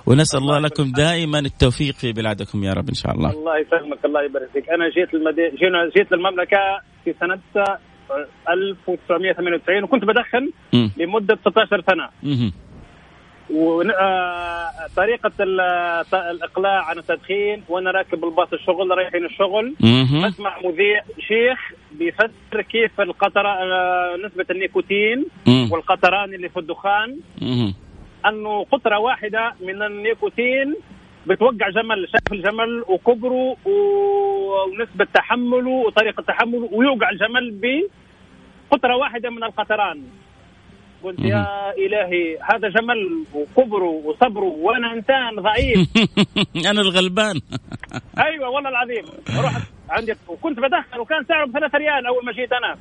ونسأل 0.06 0.38
الله, 0.40 0.56
الله 0.56 0.68
لكم 0.68 0.92
دائما 0.92 1.38
التوفيق 1.38 1.94
في 1.94 2.12
بلادكم 2.12 2.64
يا 2.64 2.72
رب 2.72 2.88
إن 2.88 2.94
شاء 2.94 3.12
الله 3.12 3.30
الله 3.30 3.58
يسلمك 3.58 4.04
الله 4.04 4.22
يبارك 4.24 4.48
فيك 4.52 4.70
أنا 4.70 4.88
جيت 4.88 5.14
المدينة 5.14 5.90
جيت 5.96 6.12
للمملكة 6.12 6.58
في 7.04 7.14
سنة 7.20 7.38
1998 8.48 9.82
وكنت 9.84 10.04
بدخن 10.04 10.50
م. 10.72 10.88
لمدة 11.02 11.38
16 11.40 11.82
سنة 11.90 12.08
م. 12.22 12.50
وطريقة 13.54 15.32
الإقلاع 16.30 16.84
عن 16.84 16.98
التدخين 16.98 17.62
وأنا 17.68 17.90
راكب 17.90 18.24
الباص 18.24 18.52
الشغل 18.52 18.90
رايحين 18.90 19.24
الشغل. 19.24 19.74
أسمع 20.28 20.58
مذيع 20.64 21.02
شيخ 21.18 21.72
بيفسر 21.92 22.62
كيف 22.70 23.00
القطرة 23.00 23.56
نسبة 24.26 24.46
النيكوتين 24.50 25.26
والقطران 25.72 26.34
اللي 26.34 26.48
في 26.48 26.56
الدخان. 26.56 27.18
أنه 28.26 28.64
قطرة 28.64 28.98
واحدة 28.98 29.54
من 29.60 29.82
النيكوتين 29.82 30.76
بتوقع 31.26 31.68
جمل 31.70 32.08
شاف 32.12 32.32
الجمل 32.32 32.84
وكبره 32.88 33.56
ونسبة 33.64 35.06
تحمله 35.14 35.70
وطريقة 35.70 36.22
تحمله 36.22 36.68
ويوقع 36.72 37.10
الجمل 37.10 37.54
بقطرة 38.70 38.96
واحدة 38.96 39.30
من 39.30 39.44
القطران. 39.44 40.02
قلت 41.04 41.20
يا 41.20 41.46
إلهي 41.78 42.36
هذا 42.50 42.68
جمل 42.68 43.24
وكبره 43.34 43.90
وصبره 44.04 44.44
وأنا 44.44 44.92
إنسان 44.92 45.42
ضعيف. 45.42 45.88
أنا 46.70 46.80
الغلبان. 46.80 47.40
أيوه 48.26 48.48
والله 48.48 48.70
العظيم. 48.70 49.04
رحت 49.44 49.62
عندي 49.90 50.12
وكنت 50.28 50.58
بدخن 50.58 51.00
وكان 51.00 51.24
سعره 51.28 51.46
ب 51.46 51.52
3 51.52 51.78
ريال 51.78 52.06
أول 52.06 52.24
ما 52.24 52.32
جيت 52.32 52.52
أنا. 52.52 52.78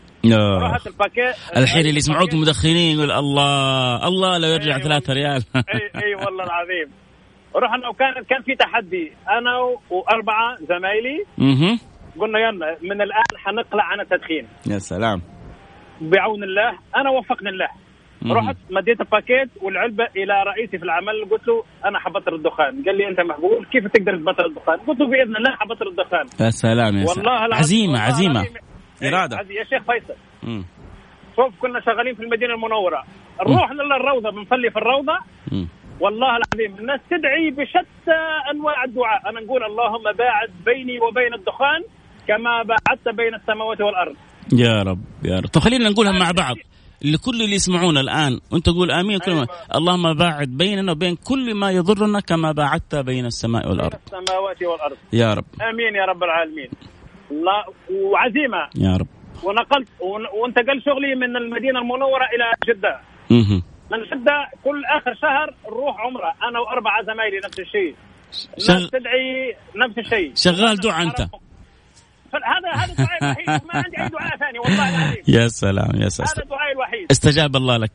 رحت 0.68 0.88
الباكيت. 0.88 1.36
الحين 1.58 1.86
اللي 1.86 1.98
يسمعوك 1.98 2.34
مدخنين 2.34 2.98
يقول 2.98 3.12
الله 3.12 4.08
الله 4.08 4.38
لو 4.38 4.48
يرجع 4.48 4.76
أيوة. 4.76 4.84
3 4.84 5.14
ريال. 5.14 5.44
أي 5.56 6.04
أي 6.04 6.16
والله 6.16 6.44
العظيم. 6.44 6.90
رحنا 7.56 7.90
وكان 7.90 8.14
كان 8.30 8.42
في 8.42 8.56
تحدي. 8.56 9.12
أنا 9.30 9.52
وأربعة 9.90 10.56
زمايلي. 10.70 11.26
قلنا 12.20 12.40
يلا 12.40 12.78
من 12.82 13.02
الآن 13.02 13.32
حنقلع 13.38 13.84
عن 13.84 14.00
التدخين. 14.00 14.48
يا 14.68 14.80
سلام. 14.80 15.22
بعون 16.02 16.44
الله 16.44 16.70
أنا 16.96 17.10
وفقني 17.10 17.50
الله. 17.50 17.68
رحت 18.28 18.56
مديت 18.70 19.02
الباكيت 19.02 19.50
والعلبة 19.62 20.04
إلى 20.16 20.44
رئيسي 20.48 20.78
في 20.78 20.84
العمل 20.84 21.26
قلت 21.32 21.48
له 21.48 21.64
أنا 21.86 22.00
حبطل 22.00 22.36
الدخان. 22.36 22.84
قال 22.86 22.98
لي 22.98 23.08
أنت 23.08 23.20
مقبول 23.20 23.66
كيف 23.72 23.88
تقدر 23.88 24.18
تبطل 24.18 24.46
الدخان؟ 24.46 24.78
قلت 24.88 25.00
له 25.00 25.08
بإذن 25.08 25.36
الله 25.36 25.52
حبطل 25.60 25.88
الدخان. 25.88 26.26
يا 26.46 26.50
سلام 26.50 26.98
يا 26.98 27.06
سلام. 27.06 27.26
والله 27.28 27.56
عزيمة 27.56 28.00
عزيمة. 28.00 28.46
إرادة. 29.04 29.38
يا 29.38 29.64
شيخ 29.64 29.84
فيصل. 29.84 30.18
شوف 31.36 31.60
كنا 31.62 31.80
شغالين 31.82 32.16
في 32.16 32.24
المدينة 32.24 32.54
المنورة. 32.54 33.04
نروح 33.48 33.72
للروضة 33.72 34.30
بنصلي 34.30 34.72
في 34.72 34.78
الروضة. 34.78 35.18
مم. 35.52 35.68
والله 36.00 36.38
العظيم 36.38 36.80
الناس 36.80 37.00
تدعي 37.10 37.50
بشتى 37.52 38.20
أنواع 38.54 38.84
الدعاء. 38.84 39.30
أنا 39.30 39.40
نقول 39.42 39.64
اللهم 39.64 40.04
باعد 40.18 40.50
بيني 40.66 41.00
وبين 41.00 41.34
الدخان 41.34 41.82
كما 42.28 42.64
باعدت 42.64 43.10
بين 43.18 43.36
السماوات 43.36 43.82
والأرض. 43.82 44.16
يا 44.54 44.84
رب 44.84 45.00
يا 45.26 45.40
رب. 45.40 45.46
طب 45.46 45.62
خلينا 45.62 45.90
نقولها 45.90 46.12
مع 46.12 46.32
بعض. 46.38 46.56
لكل 47.02 47.42
اللي 47.42 47.56
يسمعونا 47.56 48.00
الآن. 48.00 48.40
وأنت 48.52 48.66
تقول 48.66 48.92
آمين 48.92 49.20
كل 49.20 49.32
أيوة. 49.32 49.48
اللهم 49.76 50.14
باعد 50.14 50.48
بيننا 50.48 50.92
وبين 50.92 51.16
كل 51.16 51.56
ما 51.56 51.72
يضرنا 51.72 52.20
كما 52.20 52.52
باعدت 52.52 52.96
بين 52.96 53.26
السماء 53.26 53.70
والأرض. 53.70 53.94
السماوات 54.06 54.64
والأرض. 54.64 54.98
يا 55.14 55.34
رب. 55.34 55.46
آمين 55.62 55.96
يا 55.96 56.06
رب 56.06 56.24
العالمين. 56.24 56.70
الله 57.32 57.64
وعزيمة. 57.92 58.70
يا 58.76 58.98
رب. 58.98 59.08
ونقلت 59.44 59.88
وانتقل 60.42 60.82
شغلي 60.86 61.16
من 61.16 61.38
المدينة 61.38 61.80
المنورة 61.80 62.26
إلى 62.36 62.74
جدة. 62.74 63.00
مه. 63.30 63.64
من 63.92 64.00
جدة 64.04 64.48
كل 64.64 64.86
آخر 64.98 65.14
شهر 65.22 65.56
نروح 65.68 66.00
عمرة 66.00 66.34
أنا 66.50 66.60
وأربعة 66.60 67.04
زمايلي 67.04 67.38
نفس 67.46 67.60
الشيء. 67.60 67.96
شغ... 68.58 68.88
تدعي 68.88 69.56
نفس 69.76 69.98
الشيء. 69.98 70.32
شغال 70.36 70.78
دعاء 70.78 71.04
أنت. 71.04 71.22
هذا 72.36 72.84
هذا 72.84 72.92
الدعاء 72.92 73.24
الوحيد. 73.24 73.50
ما 73.50 73.74
عندي 73.74 74.02
أي 74.02 74.10
دعاء 74.10 74.38
ثاني 74.38 74.60
والله 74.60 74.89
العظيم. 74.89 75.24
يا 75.42 75.48
سلام 75.48 76.02
يا 76.02 76.10
سلام. 76.10 76.30
هذا 76.36 76.44
الدعاء 76.44 76.72
الوحيد. 76.72 77.12
استجاب 77.12 77.56
الله 77.56 77.78
لك. 77.78 77.92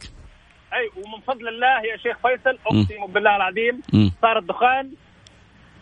أي 0.75 1.03
ومن 1.03 1.21
فضل 1.27 1.49
الله 1.49 1.75
يا 1.93 1.97
شيخ 1.97 2.17
فيصل 2.23 2.59
أقسم 2.67 3.13
بالله 3.13 3.37
العظيم 3.37 3.83
صار 4.23 4.39
الدخان 4.39 4.91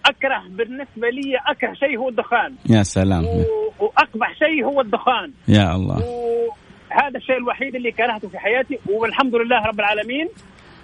أكره 0.06 0.42
بالنسبة 0.48 1.08
لي 1.08 1.38
أكره 1.46 1.74
شيء 1.74 1.98
هو 1.98 2.08
الدخان. 2.08 2.54
يا 2.70 2.82
سلام. 2.82 3.24
و... 3.24 3.44
وأقبح 3.78 4.34
شيء 4.38 4.64
هو 4.64 4.80
الدخان. 4.80 5.32
يا 5.48 5.76
الله. 5.76 5.96
و... 5.96 6.48
هذا 6.90 7.16
الشيء 7.16 7.36
الوحيد 7.36 7.74
اللي 7.74 7.92
كرهته 7.92 8.28
في 8.28 8.38
حياتي 8.38 8.78
والحمد 8.88 9.34
لله 9.34 9.62
رب 9.66 9.80
العالمين. 9.80 10.28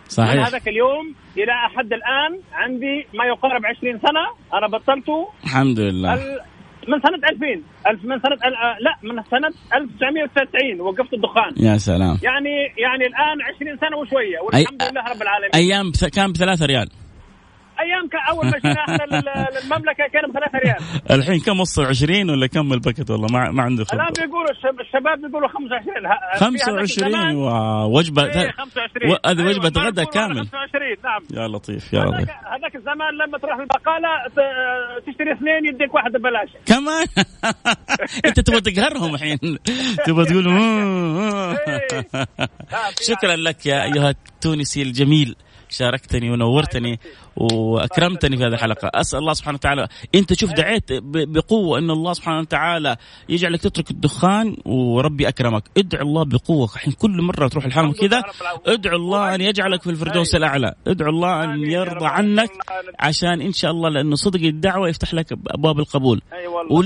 صحيح. 0.08 0.32
من 0.32 0.38
هذاك 0.38 0.68
اليوم 0.68 1.14
إلى 1.36 1.52
حد 1.76 1.92
الآن 1.92 2.40
عندي 2.52 3.06
ما 3.14 3.24
يقارب 3.24 3.66
20 3.66 3.98
سنة 3.98 4.24
أنا 4.58 4.66
بطلته 4.66 5.28
الحمد 5.44 5.80
لله. 5.80 6.14
من 6.88 7.00
سنة 7.00 7.28
2000 7.28 7.62
ألف 7.90 8.04
من 8.04 8.18
سنة 8.20 8.36
لا 8.80 8.94
من 9.02 9.22
سنة 9.30 9.50
1999 9.74 10.80
وقفت 10.80 11.14
الدخان. 11.14 11.52
يا 11.56 11.76
سلام. 11.76 12.18
يعني 12.22 12.56
يعني 12.84 13.06
الآن 13.06 13.36
20 13.54 13.76
سنة 13.76 13.96
وشوية. 13.96 14.38
والحمد 14.40 14.82
لله 14.82 15.02
رب 15.12 15.22
العالمين. 15.22 15.50
أيام 15.54 15.92
كان 16.14 16.32
بثلاثة 16.32 16.66
ريال. 16.66 16.88
أيام 17.80 18.08
أول 18.30 18.46
ما 18.46 18.58
جينا 18.58 18.80
إحنا 18.80 19.04
للمملكة 19.60 20.04
كان 20.12 20.30
ب 20.30 20.32
3 20.32 20.58
ريال. 20.58 20.76
الحين 21.18 21.40
كم 21.40 21.60
وصل 21.60 21.84
20 21.84 22.30
ولا 22.30 22.46
كم 22.46 22.72
الباكت 22.72 23.10
والله؟ 23.10 23.26
ما 23.32 23.50
ما 23.50 23.62
عنده 23.62 23.84
خبرة. 23.84 24.02
الآن 24.02 24.12
بيقولوا 24.26 24.50
الشباب 24.80 25.20
بيقولوا 25.26 25.48
25 25.48 26.08
25 26.36 27.34
ووجبه 27.36 28.22
إيه 28.24 28.50
25 28.50 29.16
هذه 29.26 29.38
أيوة 29.38 29.48
وجبة 29.48 29.80
غدا 29.80 30.04
كامل. 30.04 30.38
25 30.48 30.96
نعم. 31.04 31.42
يا 31.42 31.48
لطيف 31.48 31.92
يا 31.92 32.00
لطيف. 32.04 32.28
هذاك 32.30 32.76
الزمان 32.76 33.14
لما 33.26 33.38
تروح 33.38 33.58
البقالة 33.58 34.08
تشتري 35.06 35.32
اثنين 35.32 35.74
يديك 35.74 35.94
واحد 35.94 36.10
ببلاش. 36.12 36.48
كمان؟ 36.66 37.06
أنت 38.26 38.40
تبغى 38.40 38.60
تقهرهم 38.60 39.14
الحين؟ 39.14 39.38
تبغى 40.06 40.24
تقول 40.24 40.48
إيه. 40.48 41.56
شكرا 43.02 43.36
لك 43.36 43.66
يا 43.66 43.82
أيها 43.84 44.10
التونسي 44.10 44.82
الجميل. 44.82 45.36
شاركتني 45.70 46.30
ونورتني. 46.30 47.00
وأكرمتني 47.38 48.36
في 48.36 48.42
هذه 48.42 48.52
الحلقة. 48.52 48.90
أسأل 48.94 49.18
الله 49.18 49.32
سبحانه 49.32 49.54
وتعالى. 49.54 49.88
أنت 50.14 50.32
شوف 50.32 50.52
دعيت 50.52 50.84
بقوة 51.02 51.78
إن 51.78 51.90
الله 51.90 52.12
سبحانه 52.12 52.40
وتعالى 52.40 52.96
يجعلك 53.28 53.60
تترك 53.60 53.90
الدخان 53.90 54.56
وربي 54.64 55.28
أكرمك. 55.28 55.62
ادعو 55.78 56.02
الله 56.02 56.24
بقوة. 56.24 56.68
الحين 56.74 56.92
كل 56.92 57.22
مرة 57.22 57.48
تروح 57.48 57.64
الحرم 57.64 57.92
كذا 57.92 58.22
ادعو 58.66 58.96
الله 58.96 59.34
أن 59.34 59.40
يجعلك 59.40 59.82
في 59.82 59.90
الفردوس 59.90 60.34
الأعلى. 60.34 60.74
ادعو 60.86 61.10
الله 61.10 61.44
أن 61.44 61.70
يرضى 61.70 62.06
عنك 62.06 62.50
عشان 63.00 63.40
إن 63.40 63.52
شاء 63.52 63.70
الله 63.70 63.88
لأنه 63.88 64.14
صدق 64.14 64.40
الدعوة 64.40 64.88
يفتح 64.88 65.14
لك 65.14 65.32
أبواب 65.32 65.78
القبول. 65.78 66.22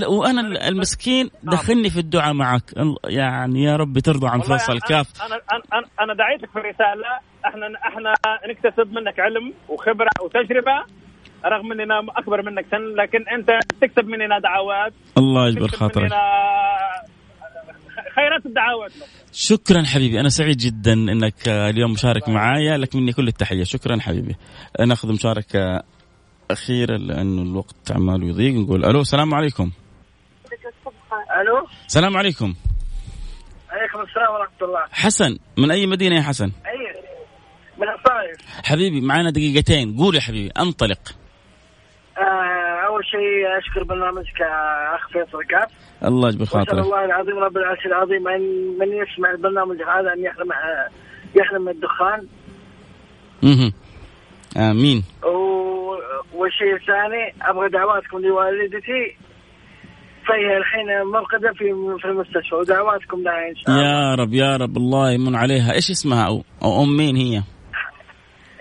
وأنا 0.08 0.68
المسكين 0.68 1.30
دخلني 1.42 1.90
في 1.90 1.98
الدعاء 2.00 2.34
معك. 2.34 2.62
يعني 3.04 3.62
يا 3.62 3.76
رب 3.76 3.98
ترضى 3.98 4.28
عن 4.28 4.40
فيصل 4.40 4.78
كاف 4.78 5.22
أنا 5.22 5.40
أنا 5.52 5.86
أنا 6.00 6.14
دعيتك 6.14 6.50
في 6.50 6.58
الرسالة. 6.58 7.32
إحنا 7.46 7.66
إحنا 7.88 8.14
نكتسب 8.50 8.92
منك 8.92 9.20
علم 9.20 9.52
وخبرة 9.68 10.10
وتجربة 10.24 10.41
رغم 11.44 11.72
اننا 11.72 12.00
أكبر 12.16 12.42
منك 12.42 12.66
سن 12.70 12.94
لكن 13.02 13.28
أنت 13.28 13.48
تكسب 13.80 14.08
مننا 14.08 14.38
دعوات. 14.38 14.92
الله 15.18 15.48
يجبر 15.48 15.68
خاطرك. 15.68 16.10
خيرات 18.14 18.46
الدعوات. 18.46 18.92
شكرا 19.32 19.82
حبيبي. 19.82 20.20
أنا 20.20 20.28
سعيد 20.28 20.56
جدا 20.56 20.92
إنك 20.92 21.48
اليوم 21.48 21.92
مشارك 21.92 22.28
معايا 22.28 22.76
لك 22.76 22.96
مني 22.96 23.12
كل 23.12 23.28
التحية. 23.28 23.64
شكرا 23.64 24.00
حبيبي. 24.00 24.36
ناخذ 24.86 25.12
مشاركة 25.12 25.82
أخيرة 26.50 26.96
لأنه 26.96 27.42
الوقت 27.42 27.92
عمال 27.92 28.22
يضيق. 28.22 28.54
نقول 28.54 28.84
ألو 28.84 29.00
السلام 29.00 29.34
عليكم. 29.34 29.70
ألو؟ 31.40 31.66
السلام 31.86 32.16
عليكم. 32.16 32.54
عليكم 33.70 34.00
السلام 34.00 34.34
ورحمة 34.34 34.62
الله. 34.62 34.82
حسن 34.90 35.38
من 35.58 35.70
أي 35.70 35.86
مدينة 35.86 36.16
يا 36.16 36.22
حسن؟ 36.22 36.52
حبيبي 38.64 39.00
معنا 39.00 39.30
دقيقتين. 39.30 39.96
قول 39.96 40.14
يا 40.14 40.20
حبيبي 40.20 40.50
انطلق. 40.60 40.98
آه 42.18 42.86
أول 42.86 43.04
شيء 43.04 43.58
أشكر 43.58 43.84
برنامجك 43.84 44.42
أخ 44.94 45.08
فيصل 45.08 45.44
كاف 45.44 45.70
الله 46.04 46.28
يجبر 46.28 46.44
خاطرك. 46.44 46.78
الله 46.78 47.04
العظيم 47.04 47.38
رب 47.38 47.56
العرش 47.56 47.86
العظيم 47.86 48.28
أن 48.28 48.40
من 48.78 48.88
يسمع 48.88 49.30
البرنامج 49.30 49.76
هذا 49.76 50.12
أن 50.12 50.24
يحرم 50.24 50.48
يحرم 51.36 51.68
الدخان. 51.68 52.26
أها 53.44 53.72
آمين. 54.70 55.04
والشيء 56.34 56.74
الثاني 56.74 57.50
أبغى 57.50 57.68
دعواتكم 57.68 58.18
لوالدتي. 58.18 59.16
فهي 60.28 60.56
الحين 60.56 61.10
مرقدة 61.12 61.52
في 61.52 61.64
في 62.02 62.08
المستشفى 62.08 62.54
ودعواتكم 62.54 63.22
لها 63.22 63.48
إن 63.50 63.56
شاء 63.56 63.74
الله. 63.74 63.86
يا 63.86 64.14
رب 64.14 64.34
يا 64.34 64.56
رب 64.56 64.76
الله 64.76 65.12
يمن 65.12 65.34
عليها. 65.36 65.72
إيش 65.72 65.90
اسمها؟ 65.90 66.26
أو, 66.26 66.44
أو 66.62 66.82
ام 66.82 66.96
مين 66.96 67.16
هي؟ 67.16 67.42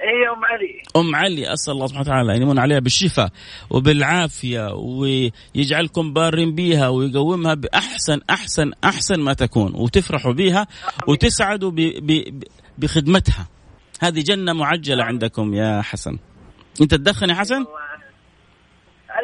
هي 0.01 0.29
ام 0.37 0.45
علي. 0.45 0.81
أم 0.95 1.15
علي 1.15 1.53
أسأل 1.53 1.73
الله 1.73 1.87
سبحانه 1.87 2.07
وتعالى 2.07 2.35
أن 2.35 2.41
يمن 2.41 2.59
عليها 2.59 2.79
بالشفاء 2.79 3.29
وبالعافية 3.69 4.73
ويجعلكم 4.73 6.13
بارين 6.13 6.55
بيها 6.55 6.87
ويقومها 6.87 7.53
بأحسن 7.53 8.21
أحسن 8.29 8.71
أحسن 8.83 9.19
ما 9.19 9.33
تكون 9.33 9.73
وتفرحوا 9.75 10.33
بها 10.33 10.67
وتسعدوا 11.07 11.71
بخدمتها. 12.77 13.47
هذه 14.01 14.21
جنة 14.21 14.53
معجلة 14.53 15.03
عندكم 15.03 15.53
يا 15.53 15.81
حسن. 15.81 16.17
أنت 16.81 16.95
تدخن 16.95 17.29
يا 17.29 17.35
حسن؟ 17.35 17.65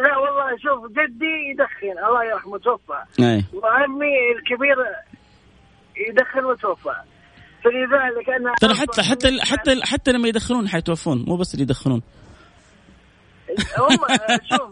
لا 0.03 0.17
والله 0.17 0.57
شوف 0.57 0.91
جدي 0.91 1.51
يدخن 1.51 2.05
الله 2.07 2.23
يرحمه 2.23 2.57
توفى. 2.57 3.03
وعمي 3.53 4.15
الكبير 4.37 4.77
يدخن 6.09 6.45
وتوفى. 6.45 6.95
فلذلك 7.63 8.29
أنا 8.29 8.53
ترى 8.61 8.73
حتى 8.75 9.03
حتى 9.03 9.41
حتى 9.41 9.81
حتى 9.83 10.11
لما 10.11 10.27
يدخنون 10.27 10.69
حيتوفون 10.69 11.25
مو 11.27 11.35
بس 11.35 11.53
اللي 11.53 11.63
يدخنون 11.63 12.01
هم 13.77 13.97
شوف 14.49 14.69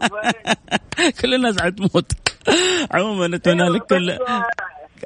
كل 1.20 1.34
الناس 1.34 1.62
حتموت 1.62 2.12
عموما 2.90 3.28
نتمنى 3.28 3.68
لك 3.68 3.82
كل 3.82 4.18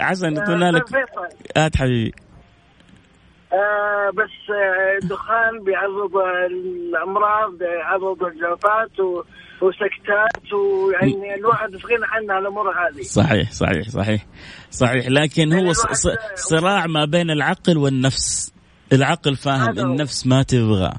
حسن 0.00 0.28
نتمنى 0.28 0.70
لك. 0.70 0.84
هات 1.56 1.76
حبيبي. 1.76 2.14
آه 3.52 4.10
بس 4.14 4.54
الدخان 5.02 5.64
بيعرض 5.64 6.16
الأمراض 6.50 7.58
بيعرض 7.58 8.22
الجلطات 8.22 9.00
و... 9.00 9.22
وسكتات 9.62 10.52
ويعني 10.52 11.34
الواحد 11.34 11.76
في 11.76 11.86
غنى 11.86 12.06
عنها 12.08 12.38
الأمور 12.38 12.70
هذه. 12.70 13.02
صحيح 13.02 13.52
صحيح 13.52 13.88
صحيح. 13.88 14.26
صحيح. 14.70 15.06
لكن 15.08 15.52
هو 15.52 15.72
صراع 16.34 16.86
ما 16.86 17.04
بين 17.04 17.30
العقل 17.30 17.78
والنفس. 17.78 18.52
العقل 18.92 19.36
فاهم 19.36 19.78
النفس 19.78 20.26
ما 20.26 20.42
تبغى. 20.42 20.92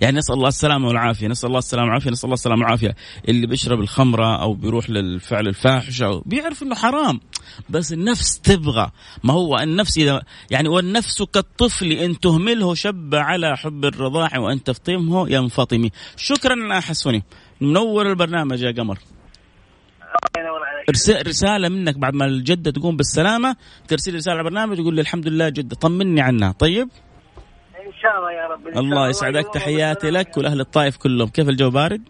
يعني 0.00 0.18
نسأل 0.18 0.34
الله 0.34 0.48
السلامة 0.48 0.88
والعافية 0.88 1.28
نسأل 1.28 1.46
الله 1.46 1.58
السلامة 1.58 1.86
والعافية 1.86 2.10
نسأل 2.10 2.24
الله 2.24 2.34
السلامة 2.34 2.62
والعافية. 2.62 2.94
اللي 3.28 3.46
بيشرب 3.46 3.80
الخمرة 3.80 4.42
أو 4.42 4.54
بيروح 4.54 4.90
للفعل 4.90 5.48
الفاحش 5.48 6.02
أو 6.02 6.22
بيعرف 6.26 6.62
إنه 6.62 6.74
حرام. 6.74 7.20
بس 7.70 7.92
النفس 7.92 8.40
تبغى. 8.40 8.90
ما 9.24 9.32
هو 9.32 9.58
النفس 9.58 9.98
إذا 9.98 10.22
يعني 10.50 10.68
والنفس 10.68 11.22
كالطفل 11.22 11.92
إن 11.92 12.20
تهمله 12.20 12.74
شب 12.74 13.14
على 13.14 13.56
حب 13.56 13.84
الرضاع 13.84 14.38
وأن 14.38 14.62
تفطمه 14.62 15.30
ينفطم. 15.30 15.88
شكرا 16.16 16.80
حسوني. 16.80 17.22
منور 17.60 18.10
البرنامج 18.10 18.62
يا 18.62 18.70
قمر. 18.70 18.98
رسالة 21.26 21.68
منك 21.68 21.98
بعد 21.98 22.14
ما 22.14 22.24
الجدة 22.24 22.70
تقوم 22.70 22.96
بالسلامة 22.96 23.56
ترسل 23.88 24.14
رسالة 24.14 24.36
على 24.36 24.40
البرنامج 24.40 24.76
تقول 24.76 24.94
لي 24.94 25.00
الحمد 25.00 25.28
لله 25.28 25.48
جدة. 25.48 25.76
طمني 25.76 26.20
عنها. 26.20 26.52
طيب؟ 26.52 26.88
إن 27.86 27.92
شاء 28.02 28.18
الله 28.18 28.32
يا 28.32 28.43
الله 28.66 29.08
يسعدك 29.08 29.46
تحياتي 29.54 30.10
لك 30.10 30.36
ولأهل 30.36 30.60
الطائف 30.60 30.96
كلهم. 30.96 31.28
كيف 31.28 31.48
الجو 31.48 31.70
بارد؟ 31.70 32.02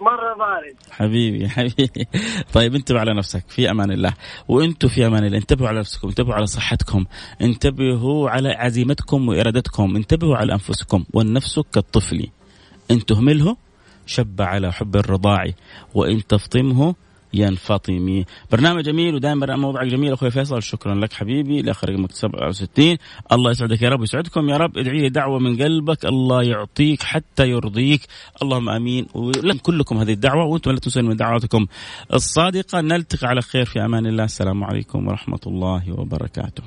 مرة 0.00 0.34
بارد. 0.38 0.76
حبيبي 0.90 1.48
حبيبي. 1.48 2.08
طيب 2.52 2.74
انتبه 2.74 3.00
على 3.00 3.14
نفسك. 3.14 3.44
في 3.48 3.70
أمان 3.70 3.90
الله. 3.90 4.14
وأنتم 4.48 4.88
في 4.88 5.06
أمان 5.06 5.24
الله. 5.24 5.38
انتبهوا 5.38 5.68
على 5.68 5.78
نفسكم. 5.78 6.08
انتبهوا 6.08 6.34
على 6.34 6.46
صحتكم. 6.46 7.04
انتبهوا 7.40 8.30
على 8.30 8.48
عزيمتكم 8.48 9.28
وإرادتكم. 9.28 9.96
انتبهوا 9.96 10.36
على 10.36 10.52
أنفسكم. 10.52 11.04
والنفس 11.12 11.60
كالطفل. 11.72 12.26
ان 12.90 13.04
تهمله 13.04 13.56
شب 14.06 14.42
على 14.42 14.72
حب 14.72 14.96
الرضاع. 14.96 15.44
وإن 15.94 16.26
تفطمه 16.26 16.94
ينفطمي 17.38 18.24
برنامج 18.52 18.84
جميل 18.84 19.14
ودائما 19.14 19.56
موضوعك 19.56 19.86
جميل. 19.86 20.12
أخوي 20.12 20.30
فيصل 20.30 20.62
شكرا 20.62 20.94
لك 20.94 21.12
حبيبي. 21.12 21.62
لأخر 21.62 21.90
رقمك 21.90 22.12
67 22.12 22.96
الله 23.32 23.50
يسعدك 23.50 23.82
يا 23.82 23.88
رب 23.88 24.02
يسعدكم 24.02 24.48
يا 24.48 24.56
رب. 24.56 24.78
ادعي 24.78 24.98
لي 24.98 25.08
دعوة 25.08 25.38
من 25.38 25.62
قلبك. 25.62 26.04
الله 26.04 26.42
يعطيك 26.42 27.02
حتى 27.02 27.48
يرضيك. 27.48 28.00
اللهم 28.42 28.68
آمين. 28.68 29.06
ولكم 29.14 29.58
كلكم 29.58 29.98
هذه 29.98 30.12
الدعوة 30.12 30.44
وأنتم 30.44 30.70
لا 30.70 30.78
تنسون 30.78 31.04
من 31.04 31.16
دعواتكم 31.16 31.66
الصادقة. 32.14 32.80
نلتقي 32.80 33.28
على 33.28 33.42
خير 33.42 33.64
في 33.64 33.84
أمان 33.84 34.06
الله. 34.06 34.24
السلام 34.24 34.64
عليكم 34.64 35.08
ورحمة 35.08 35.40
الله 35.46 36.00
وبركاته. 36.00 36.62